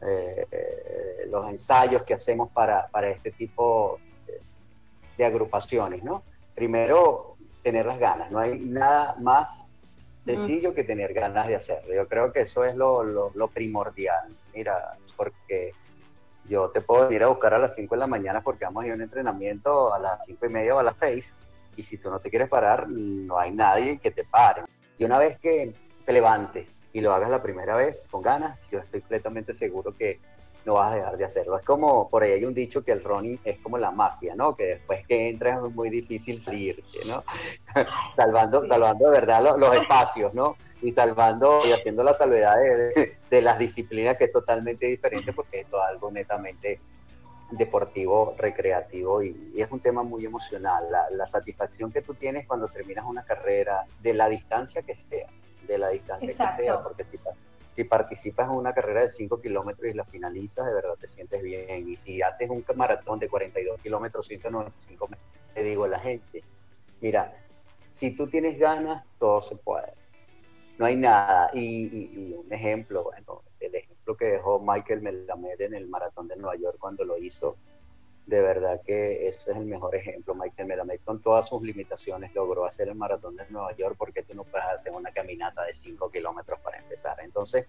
eh, 0.00 0.46
eh, 0.50 1.26
los 1.30 1.46
ensayos 1.48 2.02
que 2.02 2.14
hacemos 2.14 2.50
para, 2.50 2.86
para 2.86 3.08
este 3.10 3.30
tipo 3.30 4.00
de, 4.26 4.40
de, 5.18 5.24
agrupaciones, 5.26 6.02
¿no? 6.02 6.22
Primero, 6.54 7.36
tener 7.62 7.84
las 7.84 7.98
ganas, 7.98 8.30
no 8.30 8.38
hay 8.38 8.58
nada 8.58 9.14
más 9.20 9.66
sencillo 10.26 10.74
que 10.74 10.84
tener 10.84 11.14
ganas 11.14 11.46
de 11.46 11.54
hacerlo. 11.54 11.94
Yo 11.94 12.08
creo 12.08 12.32
que 12.32 12.40
eso 12.40 12.64
es 12.64 12.76
lo, 12.76 13.02
lo, 13.04 13.48
primordial. 13.48 14.28
Mira, 14.56 14.96
porque 15.18 15.72
yo 16.48 16.70
te 16.70 16.80
puedo 16.80 17.12
ir 17.12 17.22
a 17.22 17.28
buscar 17.28 17.52
a 17.52 17.58
las 17.58 17.74
5 17.74 17.94
de 17.94 17.98
la 17.98 18.06
mañana 18.06 18.40
porque 18.40 18.64
vamos 18.64 18.82
a 18.82 18.86
ir 18.86 18.92
a 18.92 18.94
un 18.94 19.02
entrenamiento 19.02 19.92
a 19.92 19.98
las 19.98 20.24
5 20.24 20.46
y 20.46 20.48
media 20.48 20.74
o 20.74 20.78
a 20.78 20.82
las 20.82 20.96
6 20.98 21.34
y 21.76 21.82
si 21.82 21.98
tú 21.98 22.10
no 22.10 22.20
te 22.20 22.30
quieres 22.30 22.48
parar, 22.48 22.88
no 22.88 23.38
hay 23.38 23.52
nadie 23.52 23.98
que 23.98 24.10
te 24.10 24.24
pare. 24.24 24.62
Y 24.96 25.04
una 25.04 25.18
vez 25.18 25.38
que 25.40 25.66
te 26.06 26.12
levantes 26.12 26.74
y 26.94 27.02
lo 27.02 27.12
hagas 27.12 27.28
la 27.28 27.42
primera 27.42 27.76
vez 27.76 28.08
con 28.10 28.22
ganas, 28.22 28.58
yo 28.70 28.78
estoy 28.78 29.00
completamente 29.00 29.52
seguro 29.52 29.94
que 29.94 30.20
no 30.66 30.74
vas 30.74 30.92
a 30.92 30.96
dejar 30.96 31.16
de 31.16 31.24
hacerlo. 31.24 31.56
Es 31.56 31.64
como, 31.64 32.10
por 32.10 32.24
ahí 32.24 32.32
hay 32.32 32.44
un 32.44 32.52
dicho 32.52 32.82
que 32.84 32.90
el 32.90 33.02
running 33.02 33.38
es 33.44 33.58
como 33.60 33.78
la 33.78 33.92
mafia, 33.92 34.34
¿no? 34.34 34.56
Que 34.56 34.64
después 34.64 35.06
que 35.06 35.28
entras 35.28 35.64
es 35.64 35.74
muy 35.74 35.88
difícil 35.90 36.40
salir, 36.40 36.82
¿no? 37.06 37.22
salvando, 38.16 38.66
salvando 38.66 39.06
de 39.06 39.12
verdad 39.12 39.56
los, 39.56 39.76
espacios, 39.76 40.34
¿no? 40.34 40.56
Y 40.82 40.90
salvando 40.90 41.64
y 41.64 41.72
haciendo 41.72 42.02
la 42.02 42.12
salvedad 42.14 42.56
de, 43.30 43.42
las 43.42 43.58
disciplinas 43.58 44.16
que 44.16 44.24
es 44.24 44.32
totalmente 44.32 44.86
diferente 44.86 45.32
porque 45.32 45.60
esto 45.60 45.80
es 45.80 45.88
algo 45.88 46.10
netamente 46.10 46.80
deportivo, 47.52 48.34
recreativo 48.36 49.22
y, 49.22 49.54
es 49.56 49.70
un 49.70 49.78
tema 49.78 50.02
muy 50.02 50.26
emocional. 50.26 50.84
La, 50.90 51.26
satisfacción 51.28 51.92
que 51.92 52.02
tú 52.02 52.14
tienes 52.14 52.44
cuando 52.44 52.66
terminas 52.66 53.04
una 53.06 53.22
carrera, 53.22 53.84
de 54.02 54.14
la 54.14 54.28
distancia 54.28 54.82
que 54.82 54.96
sea, 54.96 55.28
de 55.68 55.78
la 55.78 55.90
distancia 55.90 56.26
que 56.26 56.34
sea, 56.34 56.82
porque 56.82 57.04
si, 57.04 57.18
si 57.76 57.84
participas 57.84 58.48
en 58.48 58.56
una 58.56 58.72
carrera 58.72 59.02
de 59.02 59.10
5 59.10 59.38
kilómetros 59.42 59.90
y 59.90 59.92
la 59.92 60.06
finalizas, 60.06 60.64
de 60.64 60.72
verdad 60.72 60.94
te 60.98 61.06
sientes 61.06 61.42
bien. 61.42 61.86
Y 61.86 61.98
si 61.98 62.22
haces 62.22 62.48
un 62.48 62.64
maratón 62.74 63.18
de 63.18 63.28
42 63.28 63.78
kilómetros, 63.82 64.26
195 64.28 65.08
metros, 65.08 65.28
te 65.52 65.62
digo 65.62 65.84
a 65.84 65.88
la 65.88 65.98
gente, 65.98 66.42
mira, 67.02 67.36
si 67.92 68.16
tú 68.16 68.28
tienes 68.28 68.58
ganas, 68.58 69.04
todo 69.18 69.42
se 69.42 69.56
puede. 69.56 69.92
No 70.78 70.86
hay 70.86 70.96
nada. 70.96 71.50
Y, 71.52 72.32
un 72.32 72.50
ejemplo, 72.50 73.04
bueno, 73.04 73.42
el 73.60 73.74
ejemplo 73.74 74.16
que 74.16 74.24
dejó 74.24 74.58
Michael 74.58 75.02
Melamed 75.02 75.60
en 75.60 75.74
el 75.74 75.86
maratón 75.86 76.28
de 76.28 76.36
Nueva 76.36 76.56
York 76.56 76.78
cuando 76.80 77.04
lo 77.04 77.18
hizo, 77.18 77.58
de 78.26 78.42
verdad 78.42 78.80
que 78.84 79.28
ese 79.28 79.52
es 79.52 79.56
el 79.56 79.64
mejor 79.64 79.94
ejemplo. 79.94 80.34
Michael 80.34 80.68
Melamed 80.68 81.00
con 81.04 81.22
todas 81.22 81.48
sus 81.48 81.62
limitaciones 81.62 82.34
logró 82.34 82.64
hacer 82.64 82.88
el 82.88 82.96
maratón 82.96 83.36
de 83.36 83.44
Nueva 83.50 83.74
York 83.76 83.94
porque 83.96 84.22
tú 84.22 84.34
no 84.34 84.44
puedes 84.44 84.66
hacer 84.66 84.92
una 84.92 85.12
caminata 85.12 85.64
de 85.64 85.72
5 85.72 86.10
kilómetros 86.10 86.58
para 86.60 86.78
empezar. 86.78 87.18
Entonces, 87.20 87.66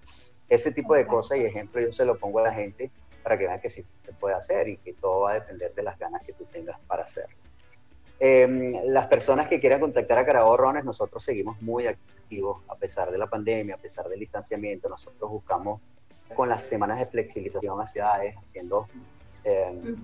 ese 0.50 0.72
tipo 0.72 0.96
de 0.96 1.06
cosas 1.06 1.38
y 1.38 1.46
ejemplos 1.46 1.86
yo 1.86 1.94
se 1.94 2.06
lo 2.06 2.18
pongo 2.18 2.40
a 2.40 2.44
la 2.44 2.54
gente 2.54 2.90
para 3.22 3.38
que 3.38 3.46
vean 3.46 3.62
que 3.62 3.70
sí 3.70 3.84
se 4.04 4.14
puede 4.14 4.36
hacer 4.36 4.68
y 4.68 4.78
que 4.78 4.94
todo 4.94 5.22
va 5.22 5.32
a 5.32 5.34
depender 5.36 5.74
de 5.76 5.84
las 5.84 6.00
ganas 6.00 6.24
que 6.24 6.34
tú 6.34 6.46
tengas 6.46 6.80
para 6.82 7.04
hacerlo. 7.04 7.38
Em, 8.20 8.74
las 8.86 9.06
personas 9.08 9.48
que 9.48 9.60
quieran 9.60 9.80
contactar 9.80 10.18
a 10.18 10.26
Carabobo 10.26 10.58
Runners, 10.58 10.86
nosotros 10.86 11.24
seguimos 11.24 11.62
muy 11.62 11.86
activos 11.86 12.64
a 12.68 12.76
pesar 12.76 13.12
de 13.12 13.18
la 13.20 13.28
pandemia, 13.28 13.76
a 13.76 13.78
pesar 13.78 14.08
del 14.10 14.20
distanciamiento. 14.20 14.90
Nosotros 14.90 15.30
buscamos 15.30 15.82
con 16.36 16.50
las 16.50 16.64
semanas 16.64 16.98
de 17.00 17.06
flexibilización 17.06 17.80
a 17.80 17.86
ciudades, 17.86 18.36
haciendo, 18.36 18.88
em, 19.48 19.96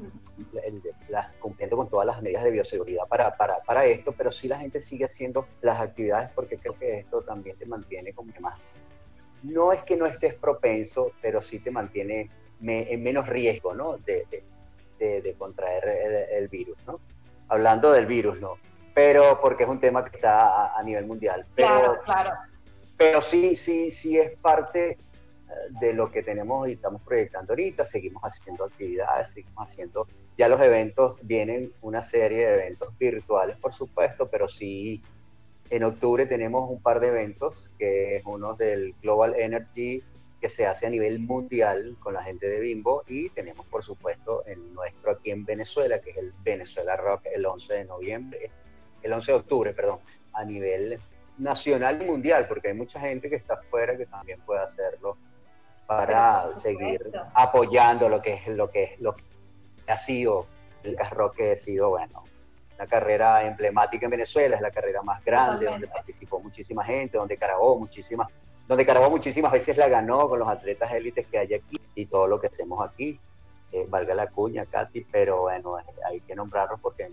las, 1.09 1.35
cumpliendo 1.35 1.77
con 1.77 1.89
todas 1.89 2.05
las 2.05 2.21
medidas 2.21 2.43
de 2.43 2.51
bioseguridad 2.51 3.07
para, 3.07 3.35
para, 3.35 3.59
para, 3.59 3.85
esto, 3.85 4.13
pero 4.13 4.31
sí 4.31 4.47
la 4.47 4.59
gente 4.59 4.81
sigue 4.81 5.05
haciendo 5.05 5.47
las 5.61 5.79
actividades 5.79 6.29
porque 6.33 6.57
creo 6.57 6.77
que 6.77 6.99
esto 6.99 7.21
también 7.21 7.57
te 7.57 7.65
mantiene 7.65 8.13
como 8.13 8.33
que 8.33 8.39
más. 8.39 8.75
No 9.43 9.73
es 9.73 9.83
que 9.83 9.97
no 9.97 10.05
estés 10.05 10.33
propenso, 10.35 11.11
pero 11.21 11.41
sí 11.41 11.59
te 11.59 11.71
mantiene 11.71 12.29
en 12.61 13.03
menos 13.03 13.27
riesgo 13.27 13.73
¿no? 13.73 13.97
de, 13.97 14.25
de, 14.99 15.21
de, 15.21 15.33
contraer 15.33 15.83
el, 15.87 16.43
el 16.43 16.47
virus. 16.47 16.77
¿no? 16.87 16.99
hablando 17.53 17.91
del 17.91 18.05
virus, 18.05 18.39
¿no? 18.39 18.57
Pero 18.93 19.39
porque 19.41 19.63
es 19.63 19.69
un 19.69 19.79
tema 19.79 20.03
que 20.03 20.17
está 20.17 20.77
a, 20.77 20.83
nivel 20.83 21.05
mundial. 21.05 21.45
Pero, 21.55 21.67
claro, 21.67 21.99
claro. 22.03 22.31
Pero 22.97 23.21
sí, 23.21 23.55
sí, 23.55 23.89
sí 23.89 24.17
es 24.17 24.37
parte 24.37 24.91
eh, 24.91 24.97
de 25.79 25.93
lo 25.93 26.11
que 26.11 26.23
tenemos 26.23 26.67
y 26.67 26.73
estamos 26.73 27.01
proyectando 27.01 27.53
ahorita, 27.53 27.85
seguimos 27.85 28.23
haciendo 28.23 28.65
actividades, 28.65 29.31
seguimos 29.31 29.69
haciendo, 29.69 30.07
ya 30.37 30.47
los 30.47 30.61
eventos 30.61 31.25
vienen 31.25 31.71
una 31.81 32.03
serie 32.03 32.45
de 32.45 32.53
eventos 32.53 32.97
virtuales, 32.97 33.57
por 33.57 33.73
supuesto, 33.73 34.27
pero 34.27 34.47
sí 34.47 35.01
en 35.69 35.83
octubre 35.83 36.25
tenemos 36.25 36.69
un 36.69 36.81
par 36.81 36.99
de 36.99 37.07
eventos, 37.07 37.71
que 37.79 38.17
es 38.17 38.23
uno 38.25 38.55
del 38.55 38.93
Global 39.01 39.35
Energy 39.35 40.03
que 40.39 40.49
se 40.49 40.65
hace 40.65 40.85
a 40.85 40.89
nivel 40.89 41.19
mundial 41.19 41.95
con 41.99 42.13
la 42.13 42.21
gente 42.21 42.49
de 42.49 42.59
Bimbo 42.59 43.03
y 43.07 43.29
tenemos 43.29 43.65
por 43.67 43.81
supuesto 43.81 44.45
el 44.45 44.73
nuestro 44.73 45.11
aquí 45.11 45.31
en 45.31 45.45
Venezuela, 45.45 46.01
que 46.01 46.11
es 46.11 46.17
el 46.17 46.33
Venezuela 46.43 46.97
Rock 46.97 47.27
el 47.33 47.45
11 47.45 47.73
de 47.73 47.85
noviembre, 47.85 48.51
el 49.01 49.13
11 49.13 49.31
de 49.31 49.37
octubre, 49.37 49.73
perdón, 49.73 49.99
a 50.33 50.43
nivel 50.43 50.99
nacional 51.37 52.01
y 52.01 52.05
mundial, 52.05 52.45
porque 52.47 52.67
hay 52.67 52.73
mucha 52.73 52.99
gente 52.99 53.29
que 53.29 53.37
está 53.37 53.53
afuera 53.53 53.95
que 53.97 54.05
también 54.05 54.41
puede 54.41 54.61
hacerlo 54.61 55.17
para 55.85 56.45
seguir 56.45 57.11
apoyando 57.33 58.09
lo 58.09 58.21
que 58.21 58.33
es 58.33 58.47
lo 58.47 58.69
que 58.69 58.83
es 58.83 58.99
lo 58.99 59.15
que 59.15 59.23
ha 59.87 59.97
sido 59.97 60.45
el 60.83 60.97
rock 61.11 61.35
que 61.35 61.51
ha 61.51 61.55
sido 61.55 61.89
bueno 61.89 62.23
una 62.75 62.87
carrera 62.87 63.45
emblemática 63.45 64.05
en 64.05 64.11
Venezuela, 64.11 64.55
es 64.55 64.61
la 64.61 64.71
carrera 64.71 65.03
más 65.03 65.23
grande, 65.23 65.67
donde 65.67 65.87
participó 65.87 66.39
muchísima 66.39 66.83
gente, 66.83 67.17
donde 67.17 67.37
cargó 67.37 67.77
muchísimas 67.77 68.27
donde 68.67 68.85
Carabobo 68.85 69.11
muchísimas 69.11 69.51
veces 69.51 69.77
la 69.77 69.87
ganó 69.87 70.29
con 70.29 70.39
los 70.39 70.47
atletas 70.47 70.91
élites 70.93 71.27
que 71.27 71.37
hay 71.37 71.53
aquí 71.53 71.77
y 71.95 72.05
todo 72.05 72.27
lo 72.27 72.39
que 72.39 72.47
hacemos 72.47 72.87
aquí. 72.87 73.19
Eh, 73.71 73.85
valga 73.89 74.13
la 74.13 74.27
cuña, 74.27 74.65
Katy, 74.65 75.05
pero 75.11 75.41
bueno, 75.41 75.77
hay 76.07 76.21
que 76.21 76.35
nombrarlos 76.35 76.79
porque 76.79 77.09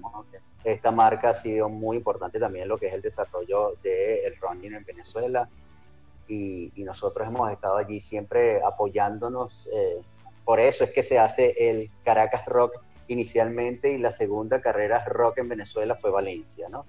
esta 0.62 0.91
marca 0.91 1.31
ha 1.31 1.35
sido 1.35 1.71
muy 1.71 1.97
importante 1.97 2.39
también 2.39 2.65
en 2.65 2.69
lo 2.69 2.77
que 2.79 2.89
es 2.89 2.93
el 2.93 3.00
desarrollo 3.00 3.75
del 3.83 4.37
running 4.37 4.75
en 4.75 4.85
Venezuela 4.85 5.49
y, 6.30 6.72
nosotros 6.84 7.28
hemos 7.28 7.50
estado 7.50 7.76
allí 7.76 8.00
siempre 8.00 8.62
apoyándonos. 8.64 9.68
Eh, 9.72 10.00
por 10.44 10.58
eso 10.58 10.84
es 10.84 10.90
que 10.90 11.02
se 11.02 11.18
hace 11.18 11.54
el 11.58 11.90
Caracas 12.04 12.46
Rock 12.46 12.80
inicialmente 13.08 13.92
y 13.92 13.99
la 13.99 14.12
segunda 14.12 14.60
carrera 14.60 15.04
rock 15.04 15.38
en 15.38 15.49
Venezuela 15.49 15.94
fue 15.96 16.10
Valencia, 16.10 16.68
¿no? 16.68 16.87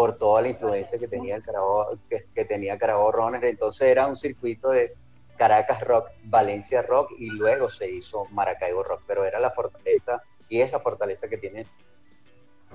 por 0.00 0.16
toda 0.16 0.40
la 0.40 0.48
influencia 0.48 0.98
que 0.98 1.06
tenía 1.06 1.36
el 1.36 1.42
Carabobo, 1.42 1.98
que, 2.08 2.44
tenía 2.46 2.78
Runner. 2.78 3.44
Entonces 3.44 3.82
era 3.88 4.06
un 4.06 4.16
circuito 4.16 4.70
de 4.70 4.94
Caracas 5.36 5.82
Rock, 5.84 6.08
Valencia 6.24 6.80
Rock 6.80 7.12
y 7.18 7.26
luego 7.26 7.68
se 7.68 7.90
hizo 7.90 8.24
Maracaibo 8.30 8.82
Rock, 8.82 9.02
pero 9.06 9.26
era 9.26 9.38
la 9.38 9.50
fortaleza 9.50 10.22
y 10.48 10.62
es 10.62 10.72
la 10.72 10.80
fortaleza 10.80 11.28
que 11.28 11.36
tiene 11.36 11.66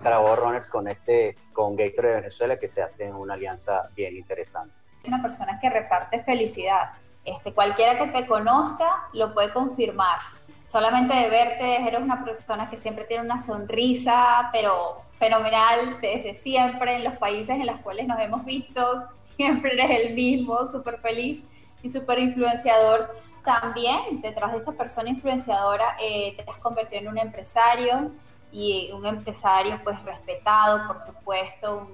Carabobo 0.04 0.36
Runners 0.36 0.70
con 0.70 0.88
este 0.88 1.36
con 1.52 1.76
Gator 1.76 2.06
de 2.06 2.14
Venezuela 2.14 2.60
que 2.60 2.68
se 2.68 2.84
hace 2.84 3.06
en 3.06 3.16
una 3.16 3.34
alianza 3.34 3.90
bien 3.96 4.16
interesante. 4.16 4.76
Una 5.08 5.22
persona 5.22 5.60
que 5.60 5.70
reparte 5.70 6.22
felicidad. 6.24 6.94
Este, 7.24 7.54
cualquiera 7.54 7.98
que 7.98 8.08
te 8.08 8.28
conozca 8.28 9.10
lo 9.14 9.34
puede 9.34 9.52
confirmar. 9.52 10.20
Solamente 10.66 11.16
de 11.16 11.30
verte 11.30 11.88
eres 11.88 12.02
una 12.02 12.24
persona 12.24 12.70
que 12.70 12.78
siempre 12.78 13.06
tiene 13.06 13.24
una 13.24 13.40
sonrisa, 13.40 14.50
pero 14.52 15.02
fenomenal 15.18 16.00
desde 16.02 16.36
siempre 16.36 16.96
en 16.96 17.04
los 17.04 17.14
países 17.18 17.56
en 17.56 17.66
los 17.66 17.80
cuales 17.80 18.08
nos 18.08 18.20
hemos 18.20 18.46
visto, 18.46 19.08
siempre 19.36 19.74
eres 19.74 20.06
el 20.06 20.14
mismo, 20.14 20.66
súper 20.68 21.00
feliz 21.00 21.44
y 21.82 21.90
súper 21.90 22.20
influenciador. 22.20 23.16
También 23.44 24.22
detrás 24.22 24.52
de 24.52 24.60
esta 24.60 24.72
persona 24.72 25.10
influenciadora 25.10 25.98
eh, 26.02 26.36
te 26.36 26.50
has 26.50 26.58
convertido 26.58 27.02
en 27.02 27.08
un 27.10 27.18
empresario 27.20 28.12
y 28.52 28.90
un 28.92 29.06
empresario 29.06 29.80
pues 29.84 30.02
respetado, 30.04 30.88
por 30.88 31.00
supuesto, 31.00 31.90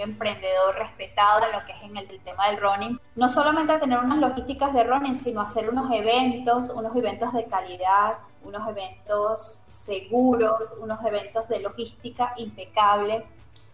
emprendedor 0.00 0.76
respetado 0.76 1.46
en 1.46 1.52
lo 1.52 1.64
que 1.64 1.72
es 1.72 1.82
en 1.82 1.96
el, 1.96 2.20
tema 2.20 2.48
del 2.48 2.60
running. 2.60 3.00
No 3.14 3.28
solamente 3.28 3.78
tener 3.78 3.98
unas 3.98 4.18
logísticas 4.18 4.72
de 4.72 4.84
running, 4.84 5.16
sino 5.16 5.40
hacer 5.40 5.68
unos 5.68 5.90
eventos, 5.92 6.70
unos 6.70 6.94
eventos 6.96 7.32
de 7.32 7.44
calidad, 7.44 8.14
unos 8.42 8.68
eventos 8.68 9.42
seguros, 9.42 10.76
unos 10.80 11.04
eventos 11.04 11.48
de 11.48 11.60
logística 11.60 12.34
impecable. 12.36 13.24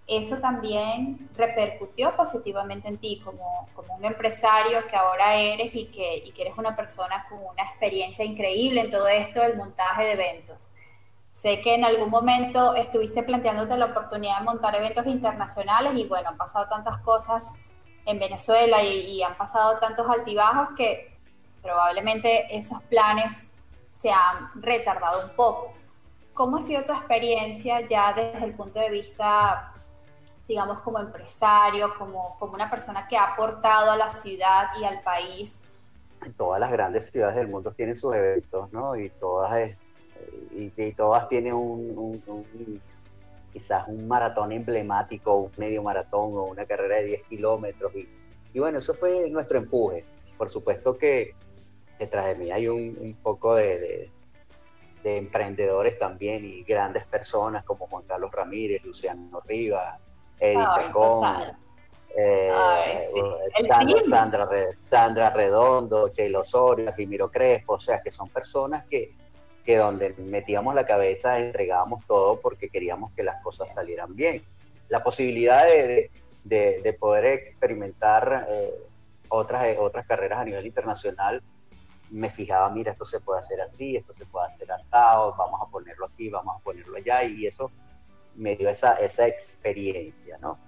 Eso 0.06 0.38
también 0.38 1.28
repercutió 1.36 2.16
positivamente 2.16 2.88
en 2.88 2.98
ti 2.98 3.20
como, 3.24 3.68
como 3.74 3.94
un 3.94 4.04
empresario 4.04 4.84
que 4.88 4.96
ahora 4.96 5.36
eres 5.36 5.74
y 5.74 5.86
que, 5.86 6.16
y 6.16 6.32
que 6.32 6.42
eres 6.42 6.58
una 6.58 6.74
persona 6.74 7.26
con 7.28 7.38
una 7.38 7.62
experiencia 7.62 8.24
increíble 8.24 8.80
en 8.82 8.90
todo 8.90 9.06
esto 9.06 9.40
del 9.40 9.56
montaje 9.56 10.04
de 10.04 10.12
eventos. 10.12 10.70
Sé 11.40 11.62
que 11.62 11.74
en 11.74 11.86
algún 11.86 12.10
momento 12.10 12.74
estuviste 12.74 13.22
planteándote 13.22 13.74
la 13.78 13.86
oportunidad 13.86 14.40
de 14.40 14.44
montar 14.44 14.74
eventos 14.74 15.06
internacionales 15.06 15.94
y 15.96 16.06
bueno, 16.06 16.28
han 16.28 16.36
pasado 16.36 16.68
tantas 16.68 17.00
cosas 17.00 17.56
en 18.04 18.18
Venezuela 18.18 18.82
y, 18.82 19.22
han 19.22 19.34
pasado 19.38 19.78
tantos 19.78 20.06
altibajos 20.06 20.76
que 20.76 21.16
probablemente 21.62 22.54
esos 22.54 22.82
planes 22.82 23.52
se 23.90 24.10
han 24.10 24.50
retardado 24.56 25.24
un 25.24 25.34
poco. 25.34 25.72
¿Cómo 26.34 26.58
ha 26.58 26.60
sido 26.60 26.84
tu 26.84 26.92
experiencia 26.92 27.80
ya 27.88 28.12
desde 28.12 28.44
el 28.44 28.52
punto 28.52 28.78
de 28.78 28.90
vista, 28.90 29.72
digamos, 30.46 30.80
como 30.80 30.98
empresario, 30.98 31.94
como, 31.96 32.36
como 32.38 32.52
una 32.52 32.68
persona 32.68 33.08
que 33.08 33.16
ha 33.16 33.32
aportado 33.32 33.92
a 33.92 33.96
la 33.96 34.10
ciudad 34.10 34.66
y 34.78 34.84
al 34.84 35.00
país? 35.00 35.70
Todas 36.36 36.60
las 36.60 36.70
grandes 36.70 37.10
ciudades 37.10 37.36
del 37.36 37.48
mundo 37.48 37.70
tienen 37.70 37.96
sus 37.96 38.14
eventos, 38.14 38.70
¿no? 38.74 38.94
Y 38.94 39.08
todas, 39.08 39.70
y, 40.52 40.92
todas 40.92 41.28
tienen 41.28 41.54
un, 41.54 42.22
quizás 43.52 43.86
un 43.88 44.06
maratón 44.06 44.52
emblemático, 44.52 45.36
un 45.36 45.52
medio 45.56 45.82
maratón 45.82 46.36
o 46.36 46.44
una 46.44 46.66
carrera 46.66 46.96
de 46.96 47.04
10 47.04 47.22
kilómetros. 47.24 47.94
Y, 47.94 48.08
y 48.52 48.58
bueno, 48.58 48.78
eso 48.78 48.94
fue 48.94 49.28
nuestro 49.30 49.58
empuje. 49.58 50.04
Por 50.36 50.50
supuesto 50.50 50.96
que 50.96 51.34
detrás 52.00 52.26
de 52.26 52.34
mí 52.34 52.50
hay 52.50 52.66
un, 52.66 53.16
poco 53.22 53.54
de, 53.54 54.10
emprendedores 55.04 55.98
también 55.98 56.44
y 56.44 56.62
grandes 56.62 57.04
personas 57.04 57.64
como 57.64 57.86
Juan 57.86 58.04
Carlos 58.04 58.30
Ramírez, 58.32 58.82
Luciano 58.84 59.40
Rivas, 59.46 60.00
Eddie 60.38 60.64
eh, 62.16 62.50
Sandra, 64.08 64.48
Sandra, 64.72 65.30
Redondo, 65.30 66.08
Chelo 66.08 66.40
Osorio, 66.40 66.92
Jimiro 66.94 67.30
Crespo, 67.30 67.74
o 67.74 67.80
sea 67.80 68.00
que 68.02 68.10
son 68.10 68.28
personas 68.30 68.86
que, 68.86 69.14
que 69.64 69.76
donde 69.76 70.14
metíamos 70.18 70.74
la 70.74 70.86
cabeza 70.86 71.38
entregábamos 71.38 72.06
todo 72.06 72.40
porque 72.40 72.68
queríamos 72.68 73.12
que 73.12 73.22
las 73.22 73.42
cosas 73.42 73.72
salieran 73.72 74.14
bien. 74.14 74.42
La 74.88 75.02
posibilidad 75.02 75.64
de, 75.64 76.10
poder 76.98 77.26
experimentar 77.26 78.46
eh, 78.50 78.70
otras, 79.28 79.76
otras 79.78 80.06
carreras 80.06 80.40
a 80.40 80.44
nivel 80.44 80.66
internacional 80.66 81.42
me 82.10 82.28
fijaba, 82.28 82.68
mira, 82.70 82.92
esto 82.92 83.04
se 83.04 83.20
puede 83.20 83.40
hacer 83.40 83.60
así, 83.60 83.96
esto 83.96 84.12
se 84.12 84.26
puede 84.26 84.46
hacer 84.46 84.70
asado, 84.72 85.34
vamos 85.38 85.60
a 85.62 85.70
ponerlo 85.70 86.06
aquí, 86.06 86.28
vamos 86.28 86.56
a 86.56 86.64
ponerlo 86.64 86.96
allá, 86.96 87.22
y 87.22 87.46
eso 87.46 87.70
me 88.34 88.56
dio 88.56 88.68
esa, 88.68 88.94
esa 88.94 89.26
experiencia, 89.28 90.36
¿no? 90.38 90.58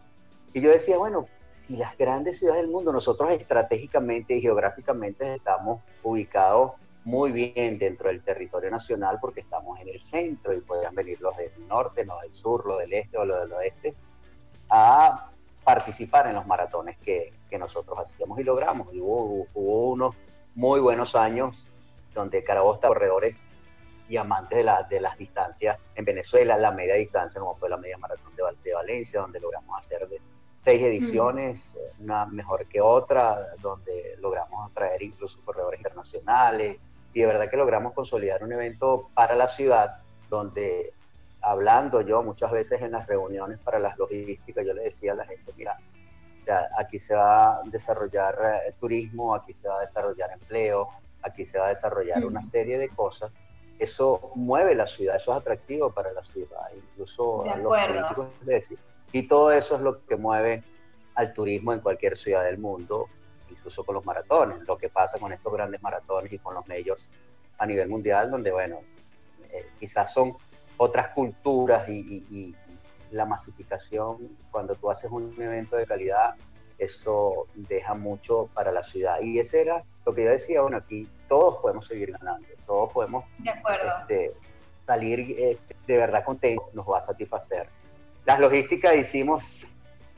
Y 0.52 0.60
yo 0.60 0.70
decía, 0.70 0.98
bueno, 0.98 1.26
si 1.50 1.76
las 1.76 1.96
grandes 1.96 2.38
ciudades 2.38 2.62
del 2.62 2.70
mundo, 2.70 2.92
nosotros 2.92 3.32
estratégicamente 3.32 4.36
y 4.36 4.40
geográficamente 4.40 5.34
estamos 5.34 5.80
ubicados 6.02 6.72
muy 7.04 7.32
bien 7.32 7.78
dentro 7.78 8.08
del 8.08 8.22
territorio 8.22 8.70
nacional 8.70 9.18
porque 9.20 9.40
estamos 9.40 9.80
en 9.80 9.88
el 9.88 10.00
centro 10.00 10.52
y 10.52 10.60
podrían 10.60 10.94
venir 10.94 11.20
los 11.20 11.36
del 11.36 11.50
norte, 11.66 12.04
los 12.04 12.20
del 12.22 12.34
sur, 12.34 12.64
los 12.66 12.78
del 12.78 12.92
este 12.92 13.18
o 13.18 13.24
los 13.24 13.40
del 13.40 13.52
oeste 13.52 13.94
a 14.70 15.30
participar 15.64 16.28
en 16.28 16.34
los 16.34 16.46
maratones 16.46 16.96
que, 16.98 17.32
que 17.50 17.58
nosotros 17.58 17.98
hacíamos 17.98 18.38
y 18.38 18.44
logramos. 18.44 18.92
Y 18.94 19.00
hubo, 19.00 19.46
hubo, 19.54 19.90
unos 19.90 20.14
muy 20.54 20.80
buenos 20.80 21.14
años 21.14 21.68
donde 22.14 22.42
Carabobo 22.44 22.74
está 22.74 22.88
corredores 22.88 23.48
y 24.08 24.16
amantes 24.16 24.58
de, 24.58 24.64
la, 24.64 24.82
de 24.82 25.00
las 25.00 25.16
distancias 25.18 25.78
en 25.94 26.04
Venezuela, 26.04 26.56
la 26.56 26.70
media 26.70 26.94
distancia, 26.94 27.40
como 27.40 27.54
fue 27.54 27.68
la 27.68 27.76
media 27.76 27.98
maratón 27.98 28.34
de, 28.36 28.42
de 28.62 28.74
Valencia, 28.74 29.20
donde 29.20 29.40
logramos 29.40 29.78
hacer 29.78 30.06
de, 30.08 30.20
seis 30.64 30.82
ediciones, 30.82 31.78
una 31.98 32.26
mejor 32.26 32.66
que 32.66 32.80
otra, 32.80 33.54
donde 33.60 34.16
logramos 34.20 34.70
atraer 34.70 35.02
incluso 35.02 35.40
corredores 35.44 35.80
internacionales 35.80 36.78
y 37.14 37.20
de 37.20 37.26
verdad 37.26 37.50
que 37.50 37.56
logramos 37.56 37.92
consolidar 37.92 38.42
un 38.42 38.52
evento 38.52 39.08
para 39.14 39.34
la 39.34 39.48
ciudad 39.48 39.98
donde 40.30 40.92
hablando 41.42 42.00
yo 42.00 42.22
muchas 42.22 42.52
veces 42.52 42.80
en 42.82 42.92
las 42.92 43.06
reuniones 43.06 43.58
para 43.58 43.78
las 43.78 43.98
logísticas, 43.98 44.64
yo 44.64 44.72
le 44.72 44.84
decía 44.84 45.12
a 45.12 45.16
la 45.16 45.26
gente, 45.26 45.52
mira, 45.56 45.76
aquí 46.78 46.98
se 46.98 47.14
va 47.14 47.56
a 47.56 47.62
desarrollar 47.64 48.62
eh, 48.66 48.72
turismo, 48.80 49.34
aquí 49.34 49.52
se 49.52 49.68
va 49.68 49.78
a 49.78 49.80
desarrollar 49.80 50.30
empleo, 50.32 50.88
aquí 51.22 51.44
se 51.44 51.58
va 51.58 51.66
a 51.66 51.68
desarrollar 51.70 52.24
una 52.24 52.42
serie 52.42 52.78
de 52.78 52.88
cosas. 52.88 53.30
Eso 53.78 54.30
mueve 54.36 54.74
la 54.74 54.86
ciudad, 54.86 55.16
eso 55.16 55.32
es 55.32 55.38
atractivo 55.38 55.90
para 55.90 56.12
la 56.12 56.22
ciudad, 56.22 56.70
incluso 56.74 57.44
de 57.44 57.62
los 57.62 57.76
políticos. 57.76 58.26
Decir, 58.42 58.78
y 59.12 59.26
todo 59.26 59.52
eso 59.52 59.76
es 59.76 59.82
lo 59.82 60.04
que 60.06 60.16
mueve 60.16 60.62
al 61.14 61.32
turismo 61.32 61.72
en 61.72 61.80
cualquier 61.80 62.16
ciudad 62.16 62.44
del 62.44 62.58
mundo, 62.58 63.08
incluso 63.52 63.84
con 63.84 63.94
los 63.94 64.04
maratones, 64.04 64.66
lo 64.66 64.76
que 64.76 64.88
pasa 64.88 65.18
con 65.18 65.32
estos 65.32 65.52
grandes 65.52 65.82
maratones 65.82 66.32
y 66.32 66.38
con 66.38 66.54
los 66.54 66.66
majors 66.66 67.08
a 67.58 67.66
nivel 67.66 67.88
mundial, 67.88 68.30
donde, 68.30 68.50
bueno, 68.50 68.80
eh, 69.50 69.66
quizás 69.78 70.12
son 70.12 70.36
otras 70.76 71.08
culturas 71.08 71.88
y, 71.88 72.54
la 73.12 73.26
masificación, 73.26 74.38
cuando 74.50 74.74
tú 74.74 74.90
haces 74.90 75.10
un 75.10 75.34
evento 75.38 75.76
de 75.76 75.86
calidad, 75.86 76.34
eso 76.78 77.46
deja 77.54 77.92
mucho 77.92 78.48
para 78.54 78.72
la 78.72 78.82
ciudad. 78.82 79.20
Y 79.20 79.38
ese 79.38 79.60
era 79.60 79.84
lo 80.06 80.14
que 80.14 80.24
yo 80.24 80.30
decía, 80.30 80.62
bueno, 80.62 80.78
aquí 80.78 81.06
todos 81.28 81.60
podemos 81.60 81.86
seguir 81.86 82.12
ganando, 82.12 82.48
todos 82.66 82.90
podemos 82.90 83.26
este, 83.38 84.32
salir 84.86 85.36
este, 85.38 85.76
de 85.86 85.96
verdad 85.98 86.24
contentos, 86.24 86.72
nos 86.72 86.88
va 86.88 86.98
a 86.98 87.02
satisfacer. 87.02 87.68
Las 88.24 88.40
logísticas 88.40 88.96
hicimos 88.96 89.66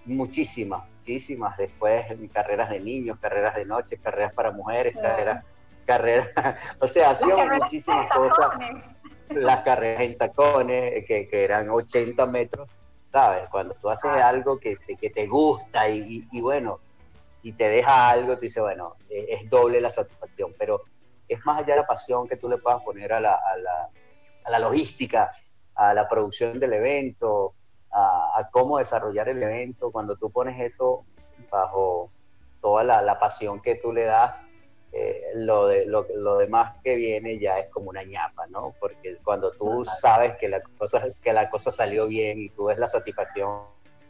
muchísimas, 0.04 0.84
muchísimas 1.04 1.54
después, 1.58 2.10
en 2.10 2.26
carreras 2.28 2.70
de 2.70 2.80
niños, 2.80 3.18
carreras 3.20 3.54
de 3.56 3.66
noche, 3.66 3.98
carreras 3.98 4.32
para 4.32 4.50
mujeres, 4.52 4.94
carreras, 4.94 5.44
carreras, 5.84 6.30
o 6.80 6.88
sea, 6.88 7.10
hacíamos 7.10 7.46
muchísimas 7.60 8.10
cosas. 8.10 8.52
Las 9.28 9.58
carreras 9.60 10.00
en 10.02 10.16
tacones, 10.16 11.04
que, 11.06 11.28
que, 11.28 11.44
eran 11.44 11.68
80 11.68 12.24
metros, 12.26 12.70
¿sabes? 13.12 13.48
Cuando 13.50 13.74
tú 13.74 13.90
haces 13.90 14.10
ah. 14.10 14.28
algo 14.28 14.58
que 14.58 14.76
te, 14.76 14.96
que 14.96 15.10
te 15.10 15.26
gusta 15.26 15.90
y, 15.90 16.26
y, 16.32 16.40
bueno, 16.40 16.80
y 17.42 17.52
te 17.52 17.68
deja 17.68 18.08
algo, 18.08 18.36
tú 18.36 18.40
dices, 18.40 18.62
bueno, 18.62 18.96
es, 19.10 19.42
es, 19.42 19.50
doble 19.50 19.82
la 19.82 19.90
satisfacción, 19.90 20.54
pero 20.58 20.84
es 21.28 21.44
más 21.44 21.58
allá 21.58 21.74
de 21.74 21.80
la 21.80 21.86
pasión 21.86 22.26
que 22.26 22.36
tú 22.36 22.48
le 22.48 22.56
puedas 22.56 22.82
poner 22.82 23.12
a 23.12 23.20
la, 23.20 23.32
a 23.34 23.56
la, 23.58 23.88
a 24.44 24.50
la 24.50 24.58
logística, 24.58 25.32
a 25.74 25.92
la 25.92 26.08
producción 26.08 26.58
del 26.58 26.72
evento, 26.72 27.54
a, 27.94 28.48
cómo 28.50 28.78
desarrollar 28.78 29.28
el 29.28 29.42
evento, 29.42 29.90
cuando 29.92 30.16
tú 30.16 30.30
pones 30.30 30.60
eso 30.60 31.04
bajo 31.50 32.10
toda 32.60 32.82
la, 32.82 33.18
pasión 33.18 33.60
que 33.60 33.76
tú 33.76 33.92
le 33.92 34.04
das, 34.04 34.44
eh, 34.92 35.22
lo, 35.34 35.68
de, 35.68 35.86
lo, 35.86 36.06
lo, 36.16 36.38
demás 36.38 36.76
que 36.82 36.96
viene 36.96 37.38
ya 37.38 37.58
es 37.58 37.68
como 37.70 37.90
una 37.90 38.02
ñapa, 38.02 38.46
¿no? 38.48 38.74
Porque 38.80 39.16
cuando 39.22 39.50
tú 39.52 39.84
sabes 39.84 40.36
que 40.36 40.48
la, 40.48 40.62
cosa, 40.78 41.08
que 41.22 41.32
la 41.32 41.50
cosa 41.50 41.70
salió 41.70 42.06
bien 42.06 42.40
y 42.40 42.48
tú 42.48 42.66
ves 42.66 42.78
la 42.78 42.88
satisfacción 42.88 43.62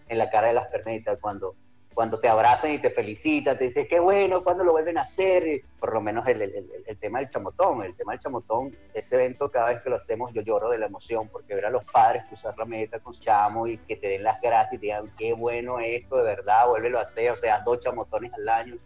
en 0.09 0.19
la 0.19 0.31
cara 0.31 0.49
de 0.49 0.55
las 0.55 0.69
pernitas, 0.69 1.19
cuando 1.21 1.55
cuando 1.95 2.19
te 2.19 2.29
abrazan 2.29 2.73
y 2.73 2.79
te 2.79 2.91
felicitan, 2.91 3.57
te 3.57 3.65
dicen, 3.65 3.87
qué 3.89 4.01
bueno, 4.01 4.43
cuando 4.43 4.65
lo 4.65 4.73
vuelven 4.73 4.99
a 4.99 5.03
hacer, 5.03 5.63
por 5.79 5.95
lo 5.95 6.01
menos 6.01 6.27
el, 6.27 6.53
tema 7.01 7.21
del 7.21 7.31
chamotón, 7.31 7.85
el 7.85 7.95
tema 7.95 8.13
del 8.13 8.21
chamotón, 8.21 8.77
ese 8.93 9.15
evento 9.15 9.51
cada 9.51 9.69
vez 9.69 9.83
que 9.83 9.91
lo 9.91 9.97
hacemos 9.97 10.33
yo 10.33 10.43
lloro 10.43 10.71
de 10.71 10.79
la 10.79 10.87
emoción, 10.87 11.29
porque 11.29 11.55
ver 11.55 11.67
a 11.67 11.71
los 11.71 11.85
padres 11.85 12.25
cruzar 12.25 12.59
la 12.59 12.65
meta 12.65 12.99
con 12.99 13.15
chamo 13.15 13.67
y 13.67 13.79
que 13.79 13.97
te 13.97 14.09
den 14.09 14.25
las 14.25 14.41
gracias 14.41 14.75
y 14.75 14.79
te 14.79 14.87
digan, 14.87 15.13
qué 15.17 15.33
bueno 15.33 15.79
esto, 15.79 16.17
de 16.17 16.25
verdad, 16.25 16.67
vuélvelo 16.69 16.99
a 16.99 17.03
hacer, 17.03 17.31
o 17.31 17.37
sea, 17.37 17.61
dos 17.61 17.81
chamotones 17.81 18.33
al 18.35 18.49
año, 18.49 18.77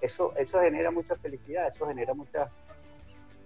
eso, 0.00 0.34
eso 0.36 0.60
genera 0.60 0.90
mucha 0.90 1.16
felicidad, 1.16 1.66
eso 1.66 1.86
genera 1.86 2.14
mucha, 2.14 2.50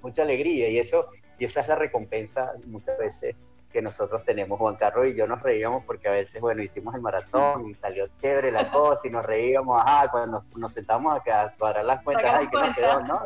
mucha 0.03 0.23
alegría 0.23 0.69
y 0.69 0.79
eso, 0.79 1.09
y 1.39 1.45
esa 1.45 1.61
es 1.61 1.69
la 1.69 1.77
recompensa 1.77 2.53
muchas 2.67 2.99
veces 2.99 3.37
que 3.75 3.83
nosotros 3.83 4.25
tenemos. 4.25 4.57
Juan 4.57 4.77
Carlos 4.77 5.09
y 5.09 5.15
yo 5.15 5.27
nos 5.27 5.43
reíamos 5.43 5.83
porque 5.85 6.07
a 6.07 6.13
veces, 6.13 6.41
bueno, 6.41 6.63
hicimos 6.63 6.95
el 6.95 7.01
maratón 7.01 7.69
y 7.69 7.75
salió 7.75 8.07
chévere 8.21 8.53
la 8.53 8.71
cosa 8.71 9.09
y 9.09 9.11
nos 9.11 9.27
reíamos, 9.27 9.83
ajá, 9.85 10.09
cuando 10.13 10.45
nos, 10.55 10.73
sentamos 10.73 11.19
a 11.27 11.53
cuadrar 11.59 11.85
las 11.85 12.01
cuentas, 12.05 12.37
ay, 12.39 12.49
que 12.49 12.57
nos 12.57 12.75
quedó, 12.77 13.01
¿no? 13.01 13.23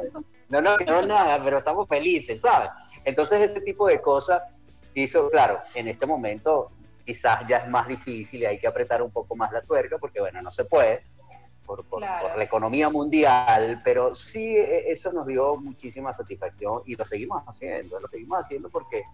No 0.48 0.62
nos 0.62 0.78
quedó 0.78 1.04
nada, 1.04 1.38
pero 1.44 1.58
estamos 1.58 1.86
felices, 1.86 2.40
¿sabes? 2.40 2.70
Entonces 3.04 3.42
ese 3.42 3.60
tipo 3.60 3.86
de 3.88 4.00
cosas 4.00 4.40
hizo, 4.94 5.28
claro, 5.28 5.60
en 5.74 5.86
este 5.86 6.06
momento 6.06 6.70
quizás 7.04 7.46
ya 7.46 7.58
es 7.58 7.68
más 7.68 7.86
difícil 7.86 8.40
y 8.40 8.46
hay 8.46 8.58
que 8.58 8.66
apretar 8.66 9.02
un 9.02 9.10
poco 9.10 9.36
más 9.36 9.52
la 9.52 9.60
tuerca 9.60 9.98
porque, 9.98 10.18
bueno, 10.18 10.40
no 10.40 10.50
se 10.50 10.64
puede. 10.64 11.02
Por, 11.66 11.84
por, 11.84 12.00
por, 12.00 12.38
la 12.38 12.42
economía 12.42 12.88
mundial, 12.88 13.82
pero 13.84 14.14
sí 14.14 14.56
e, 14.56 14.90
eso 14.90 15.12
nos 15.12 15.26
dio 15.26 15.56
muchísima 15.56 16.14
satisfacción 16.14 16.80
y 16.86 16.96
lo 16.96 17.04
seguimos 17.04 17.42
haciendo, 17.46 18.00
lo 18.00 18.08
seguimos 18.08 18.40
haciendo 18.40 18.70
porque 18.70 19.04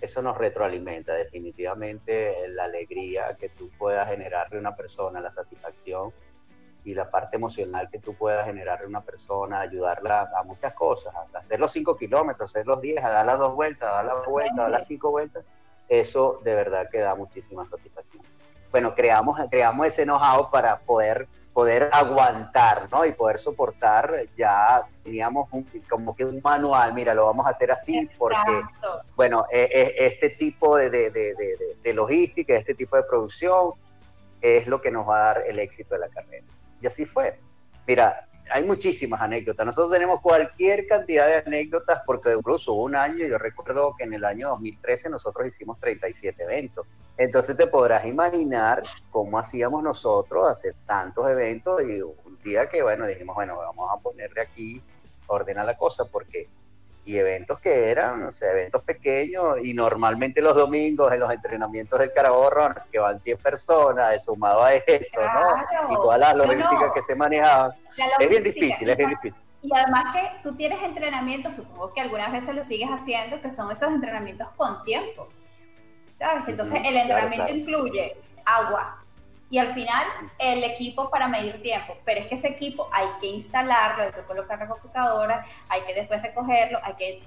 eso 0.00 0.22
nos 0.22 0.36
retroalimenta 0.36 1.14
definitivamente 1.14 2.48
la 2.48 2.64
alegría 2.64 3.36
que 3.38 3.48
tú 3.48 3.70
puedas 3.78 4.08
generarle 4.08 4.56
a 4.56 4.60
una 4.60 4.76
persona, 4.76 5.20
la 5.20 5.30
satisfacción 5.30 6.12
y 6.84 6.94
la 6.94 7.10
parte 7.10 7.36
emocional 7.36 7.90
que 7.90 7.98
tú 7.98 8.14
puedas 8.14 8.46
generarle 8.46 8.86
a 8.86 8.88
una 8.88 9.02
persona, 9.02 9.60
ayudarla 9.60 10.30
a 10.34 10.42
muchas 10.42 10.72
cosas, 10.74 11.14
a 11.14 11.38
hacer 11.38 11.60
los 11.60 11.72
cinco 11.72 11.96
kilómetros, 11.96 12.50
hacer 12.50 12.66
los 12.66 12.80
diez, 12.80 13.04
a 13.04 13.10
dar 13.10 13.26
las 13.26 13.38
dos 13.38 13.54
vueltas, 13.54 13.88
a 13.88 13.96
dar 13.96 14.04
las 14.06 14.26
vueltas, 14.26 14.58
a 14.58 14.62
dar 14.62 14.70
las 14.70 14.86
cinco 14.86 15.10
vueltas, 15.10 15.44
eso 15.88 16.40
de 16.42 16.54
verdad 16.54 16.88
que 16.90 16.98
da 16.98 17.14
muchísima 17.14 17.64
satisfacción. 17.66 18.22
Bueno, 18.70 18.94
creamos, 18.94 19.38
creamos 19.50 19.86
ese 19.86 20.04
know-how 20.04 20.50
para 20.50 20.78
poder 20.78 21.26
poder 21.52 21.90
aguantar, 21.92 22.88
¿no? 22.90 23.04
Y 23.04 23.12
poder 23.12 23.38
soportar, 23.38 24.26
ya 24.36 24.82
teníamos 25.02 25.48
un, 25.52 25.66
como 25.88 26.14
que 26.14 26.24
un 26.24 26.40
manual, 26.42 26.94
mira, 26.94 27.12
lo 27.14 27.26
vamos 27.26 27.46
a 27.46 27.50
hacer 27.50 27.72
así 27.72 28.08
porque, 28.18 28.62
bueno, 29.16 29.46
e, 29.50 29.68
e, 29.72 30.06
este 30.06 30.30
tipo 30.30 30.76
de, 30.76 30.90
de, 30.90 31.10
de, 31.10 31.34
de, 31.82 31.94
logística, 31.94 32.54
este 32.54 32.74
tipo 32.74 32.96
de 32.96 33.02
producción 33.02 33.72
es 34.40 34.66
lo 34.66 34.80
que 34.80 34.90
nos 34.90 35.08
va 35.08 35.16
a 35.16 35.24
dar 35.34 35.44
el 35.46 35.58
éxito 35.58 35.94
de 35.94 36.00
la 36.00 36.08
carrera. 36.08 36.46
Y 36.80 36.86
así 36.86 37.04
fue. 37.04 37.38
Mira, 37.86 38.26
hay 38.50 38.64
muchísimas 38.64 39.20
anécdotas. 39.20 39.64
Nosotros 39.64 39.92
tenemos 39.92 40.20
cualquier 40.20 40.86
cantidad 40.86 41.26
de 41.26 41.36
anécdotas 41.36 42.02
porque 42.04 42.32
incluso 42.32 42.72
un 42.72 42.96
año, 42.96 43.26
yo 43.26 43.38
recuerdo 43.38 43.94
que 43.96 44.04
en 44.04 44.14
el 44.14 44.24
año 44.24 44.48
2013 44.50 45.10
nosotros 45.10 45.46
hicimos 45.46 45.78
37 45.78 46.42
eventos. 46.42 46.86
Entonces 47.16 47.56
te 47.56 47.66
podrás 47.66 48.06
imaginar 48.06 48.82
cómo 49.10 49.38
hacíamos 49.38 49.82
nosotros 49.82 50.50
hacer 50.50 50.74
tantos 50.86 51.28
eventos 51.28 51.82
y 51.82 52.00
un 52.00 52.38
día 52.42 52.68
que, 52.68 52.82
bueno, 52.82 53.06
dijimos, 53.06 53.34
bueno, 53.34 53.56
vamos 53.56 53.90
a 53.92 54.00
ponerle 54.00 54.40
aquí 54.40 54.82
orden 55.26 55.58
a 55.58 55.64
la 55.64 55.76
cosa 55.76 56.04
porque 56.06 56.48
y 57.10 57.18
eventos 57.18 57.58
que 57.58 57.90
eran, 57.90 58.22
o 58.22 58.30
sea, 58.30 58.52
eventos 58.52 58.84
pequeños 58.84 59.56
y 59.60 59.74
normalmente 59.74 60.40
los 60.40 60.54
domingos 60.54 61.12
en 61.12 61.18
los 61.18 61.30
entrenamientos 61.32 61.98
del 61.98 62.12
Carabobo 62.12 62.50
que 62.90 63.00
van 63.00 63.18
100 63.18 63.38
personas, 63.38 64.24
sumado 64.24 64.62
a 64.62 64.74
eso, 64.74 65.20
¿no? 65.20 65.92
Y 65.92 65.96
todas 65.96 66.20
las 66.20 66.36
logísticas 66.36 66.92
que 66.94 67.02
se 67.02 67.16
manejaban. 67.16 67.72
Es 68.20 68.28
bien 68.28 68.44
difícil, 68.44 68.88
es 68.88 68.96
bien 68.96 69.10
difícil. 69.10 69.42
Y 69.60 69.70
además 69.74 70.14
que 70.14 70.30
tú 70.44 70.54
tienes 70.54 70.80
entrenamientos, 70.84 71.56
supongo 71.56 71.92
que 71.92 72.00
algunas 72.00 72.30
veces 72.30 72.54
lo 72.54 72.62
sigues 72.62 72.88
haciendo, 72.88 73.40
que 73.42 73.50
son 73.50 73.72
esos 73.72 73.90
entrenamientos 73.90 74.48
con 74.50 74.84
tiempo. 74.84 75.28
¿Sabes? 76.14 76.44
Entonces 76.46 76.80
el 76.84 76.96
entrenamiento 76.96 77.52
incluye 77.52 78.16
agua, 78.44 78.99
y 79.50 79.58
al 79.58 79.74
final 79.74 80.06
el 80.38 80.62
equipo 80.62 81.10
para 81.10 81.26
medir 81.26 81.60
tiempo. 81.60 81.96
Pero 82.04 82.20
es 82.20 82.28
que 82.28 82.36
ese 82.36 82.48
equipo 82.48 82.88
hay 82.92 83.06
que 83.20 83.26
instalarlo, 83.26 84.04
hay 84.04 84.12
que 84.12 84.22
colocar 84.22 84.58
la 84.58 84.68
computadora, 84.68 85.44
hay 85.68 85.82
que 85.82 85.94
después 85.94 86.22
recogerlo, 86.22 86.78
hay 86.82 86.94
que 86.94 87.22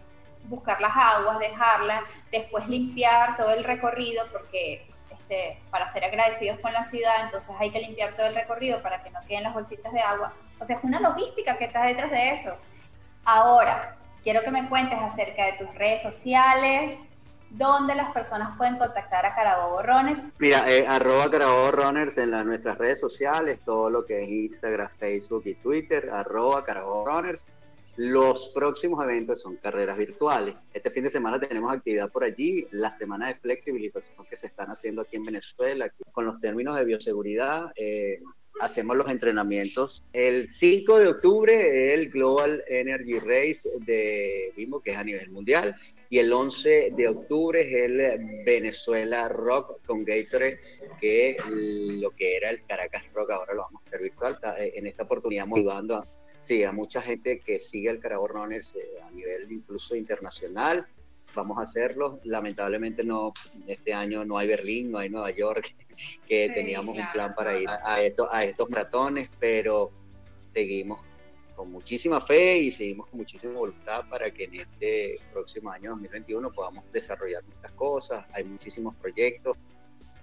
buscar 0.45 0.79
las 0.81 0.95
aguas, 0.95 1.39
dejarlas, 1.39 2.01
después 2.31 2.67
limpiar 2.67 3.35
todo 3.35 3.51
el 3.53 3.63
recorrido, 3.63 4.25
porque 4.31 4.87
este, 5.09 5.59
para 5.69 5.91
ser 5.91 6.05
agradecidos 6.05 6.59
con 6.59 6.71
la 6.73 6.83
ciudad, 6.83 7.25
entonces 7.25 7.55
hay 7.59 7.69
que 7.71 7.79
limpiar 7.79 8.15
todo 8.15 8.27
el 8.27 8.35
recorrido 8.35 8.81
para 8.81 9.03
que 9.03 9.09
no 9.09 9.19
queden 9.27 9.43
las 9.43 9.53
bolsitas 9.53 9.91
de 9.91 9.99
agua. 9.99 10.33
O 10.59 10.65
sea, 10.65 10.77
es 10.77 10.83
una 10.83 11.01
logística 11.01 11.57
que 11.57 11.65
está 11.65 11.83
detrás 11.83 12.11
de 12.11 12.31
eso. 12.31 12.57
Ahora, 13.25 13.97
quiero 14.23 14.43
que 14.43 14.51
me 14.51 14.67
cuentes 14.69 14.97
acerca 14.99 15.45
de 15.45 15.53
tus 15.53 15.73
redes 15.75 16.01
sociales, 16.01 17.09
dónde 17.53 17.95
las 17.95 18.11
personas 18.11 18.57
pueden 18.57 18.77
contactar 18.77 19.25
a 19.25 19.33
Carabobo 19.33 19.81
Runners. 19.81 20.23
Mira, 20.39 20.69
eh, 20.69 20.87
arroba 20.87 21.29
Carabobo 21.29 21.71
Runners 21.71 22.17
en 22.17 22.31
nuestras 22.31 22.77
redes 22.77 22.99
sociales, 22.99 23.59
todo 23.63 23.89
lo 23.89 24.05
que 24.05 24.23
es 24.23 24.29
Instagram, 24.29 24.89
Facebook 24.97 25.43
y 25.45 25.55
Twitter, 25.55 26.09
arroba 26.11 26.65
Carabobo 26.65 27.05
Runners. 27.05 27.47
Los 27.95 28.49
próximos 28.49 29.03
eventos 29.03 29.41
son 29.41 29.57
carreras 29.57 29.97
virtuales. 29.97 30.55
Este 30.73 30.89
fin 30.89 31.03
de 31.03 31.11
semana 31.11 31.39
tenemos 31.39 31.71
actividad 31.71 32.09
por 32.09 32.23
allí, 32.23 32.65
la 32.71 32.89
semana 32.91 33.27
de 33.27 33.35
flexibilización 33.35 34.25
que 34.27 34.35
se 34.35 34.47
están 34.47 34.71
haciendo 34.71 35.03
aquí 35.03 35.17
en 35.17 35.25
Venezuela, 35.25 35.91
con 36.11 36.25
los 36.25 36.41
términos 36.41 36.75
de 36.75 36.85
bioseguridad. 36.85 37.71
Eh, 37.75 38.19
hacemos 38.63 38.95
los 38.95 39.09
entrenamientos. 39.09 40.03
El 40.13 40.49
5 40.49 40.99
de 40.99 41.07
octubre 41.07 41.93
el 41.93 42.09
Global 42.09 42.63
Energy 42.67 43.19
Race 43.19 43.69
de 43.79 44.53
Bimbo, 44.55 44.81
que 44.81 44.91
es 44.91 44.97
a 44.97 45.03
nivel 45.03 45.29
mundial, 45.29 45.75
y 46.09 46.19
el 46.19 46.31
11 46.31 46.93
de 46.95 47.07
octubre 47.07 47.61
es 47.61 47.73
el 47.73 48.43
Venezuela 48.45 49.27
Rock 49.29 49.83
con 49.85 50.03
Gatorade, 50.03 50.59
que 50.99 51.37
lo 51.47 52.11
que 52.11 52.37
era 52.37 52.49
el 52.51 52.63
Caracas 52.65 53.03
Rock 53.13 53.31
ahora 53.31 53.53
lo 53.53 53.61
vamos 53.63 53.81
a 53.83 53.87
hacer 53.87 54.01
virtual. 54.01 54.37
En 54.57 54.87
esta 54.87 55.03
oportunidad 55.03 55.47
motivando 55.47 55.95
a, 55.95 56.07
sí, 56.41 56.63
a 56.63 56.71
mucha 56.71 57.01
gente 57.01 57.39
que 57.39 57.59
sigue 57.59 57.89
el 57.89 57.99
Caracas 57.99 58.29
Runners 58.29 58.75
eh, 58.75 59.01
a 59.01 59.11
nivel 59.11 59.51
incluso 59.51 59.95
internacional. 59.95 60.87
Vamos 61.35 61.57
a 61.57 61.61
hacerlo. 61.61 62.19
Lamentablemente 62.23 63.03
no, 63.03 63.33
este 63.67 63.93
año 63.93 64.23
no 64.23 64.37
hay 64.37 64.47
Berlín, 64.47 64.91
no 64.91 64.99
hay 64.99 65.09
Nueva 65.09 65.31
York, 65.31 65.75
que 66.27 66.49
teníamos 66.49 66.97
un 66.97 67.11
plan 67.11 67.33
para 67.35 67.59
ir 67.59 67.67
a, 67.69 68.01
estos, 68.01 68.27
a 68.31 68.43
estos 68.43 68.69
maratones, 68.69 69.29
pero 69.39 69.91
seguimos 70.53 71.01
con 71.55 71.71
muchísima 71.71 72.19
fe 72.19 72.57
y 72.57 72.71
seguimos 72.71 73.07
con 73.07 73.19
muchísima 73.19 73.53
voluntad 73.53 74.03
para 74.09 74.31
que 74.31 74.45
en 74.45 74.55
este 74.55 75.19
próximo 75.31 75.69
año 75.69 75.91
2021 75.91 76.51
podamos 76.51 76.83
desarrollar 76.91 77.43
muchas 77.43 77.71
cosas. 77.73 78.25
Hay 78.33 78.43
muchísimos 78.43 78.95
proyectos 78.95 79.57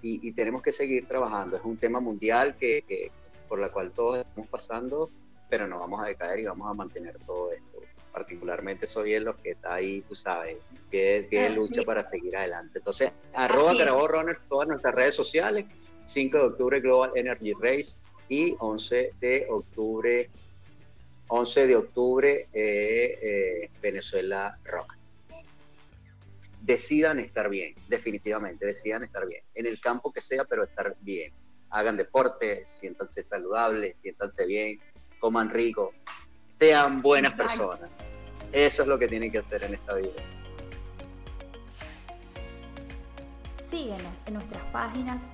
y, 0.01 0.31
tenemos 0.31 0.61
que 0.61 0.71
seguir 0.71 1.07
trabajando. 1.07 1.57
Es 1.57 1.63
un 1.63 1.77
tema 1.77 1.99
mundial 1.99 2.55
que, 2.55 3.11
por 3.47 3.59
la 3.59 3.69
cual 3.69 3.91
todos 3.91 4.19
estamos 4.19 4.49
pasando, 4.49 5.09
pero 5.49 5.67
no 5.67 5.79
vamos 5.79 6.01
a 6.03 6.07
decaer 6.07 6.39
y 6.39 6.45
vamos 6.45 6.69
a 6.69 6.73
mantener 6.73 7.17
todo 7.25 7.51
esto. 7.51 7.70
Particularmente 8.11 8.87
soy 8.87 9.13
el 9.13 9.33
que 9.41 9.51
está 9.51 9.75
ahí, 9.75 10.01
tú 10.01 10.15
sabes, 10.15 10.57
que, 10.89 11.27
que 11.29 11.49
lucha 11.49 11.83
para 11.83 12.03
seguir 12.03 12.35
adelante. 12.35 12.79
Entonces, 12.79 13.11
arroba 13.33 13.77
Carabobo 13.77 14.07
Runners, 14.07 14.43
todas 14.49 14.67
nuestras 14.67 14.93
redes 14.93 15.15
sociales, 15.15 15.65
5 16.07 16.37
de 16.37 16.43
octubre 16.43 16.79
Global 16.81 17.11
Energy 17.15 17.53
Race 17.53 17.97
y 18.27 18.55
11 18.59 19.13
de 19.19 19.47
octubre 19.49 20.29
11 21.33 21.67
de 21.67 21.75
octubre 21.77 22.49
eh, 22.51 23.19
eh, 23.21 23.69
Venezuela 23.81 24.57
Rock. 24.65 24.97
Decidan 26.59 27.19
estar 27.19 27.49
bien, 27.49 27.73
definitivamente, 27.87 28.65
decidan 28.65 29.03
estar 29.05 29.25
bien, 29.25 29.41
en 29.55 29.65
el 29.65 29.79
campo 29.79 30.11
que 30.11 30.21
sea, 30.21 30.43
pero 30.43 30.63
estar 30.63 30.93
bien. 30.99 31.31
Hagan 31.69 31.95
deporte, 31.95 32.63
siéntanse 32.67 33.23
saludables, 33.23 33.97
siéntanse 33.99 34.45
bien, 34.45 34.81
coman 35.19 35.49
rico, 35.49 35.93
sean 36.61 37.01
buenas 37.01 37.33
personas. 37.33 37.89
Eso 38.51 38.83
es 38.83 38.87
lo 38.87 38.99
que 38.99 39.07
tienen 39.07 39.31
que 39.31 39.39
hacer 39.39 39.63
en 39.63 39.73
esta 39.73 39.95
vida. 39.95 40.11
Síguenos 43.51 44.21
en 44.27 44.35
nuestras 44.35 44.63
páginas 44.65 45.33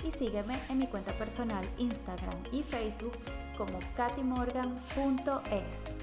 y 0.06 0.12
sígueme 0.12 0.56
en 0.68 0.78
mi 0.78 0.86
cuenta 0.86 1.12
personal 1.14 1.68
Instagram 1.78 2.38
y 2.52 2.62
Facebook 2.62 3.18
como 3.56 3.80
katymorgan.es. 3.96 5.96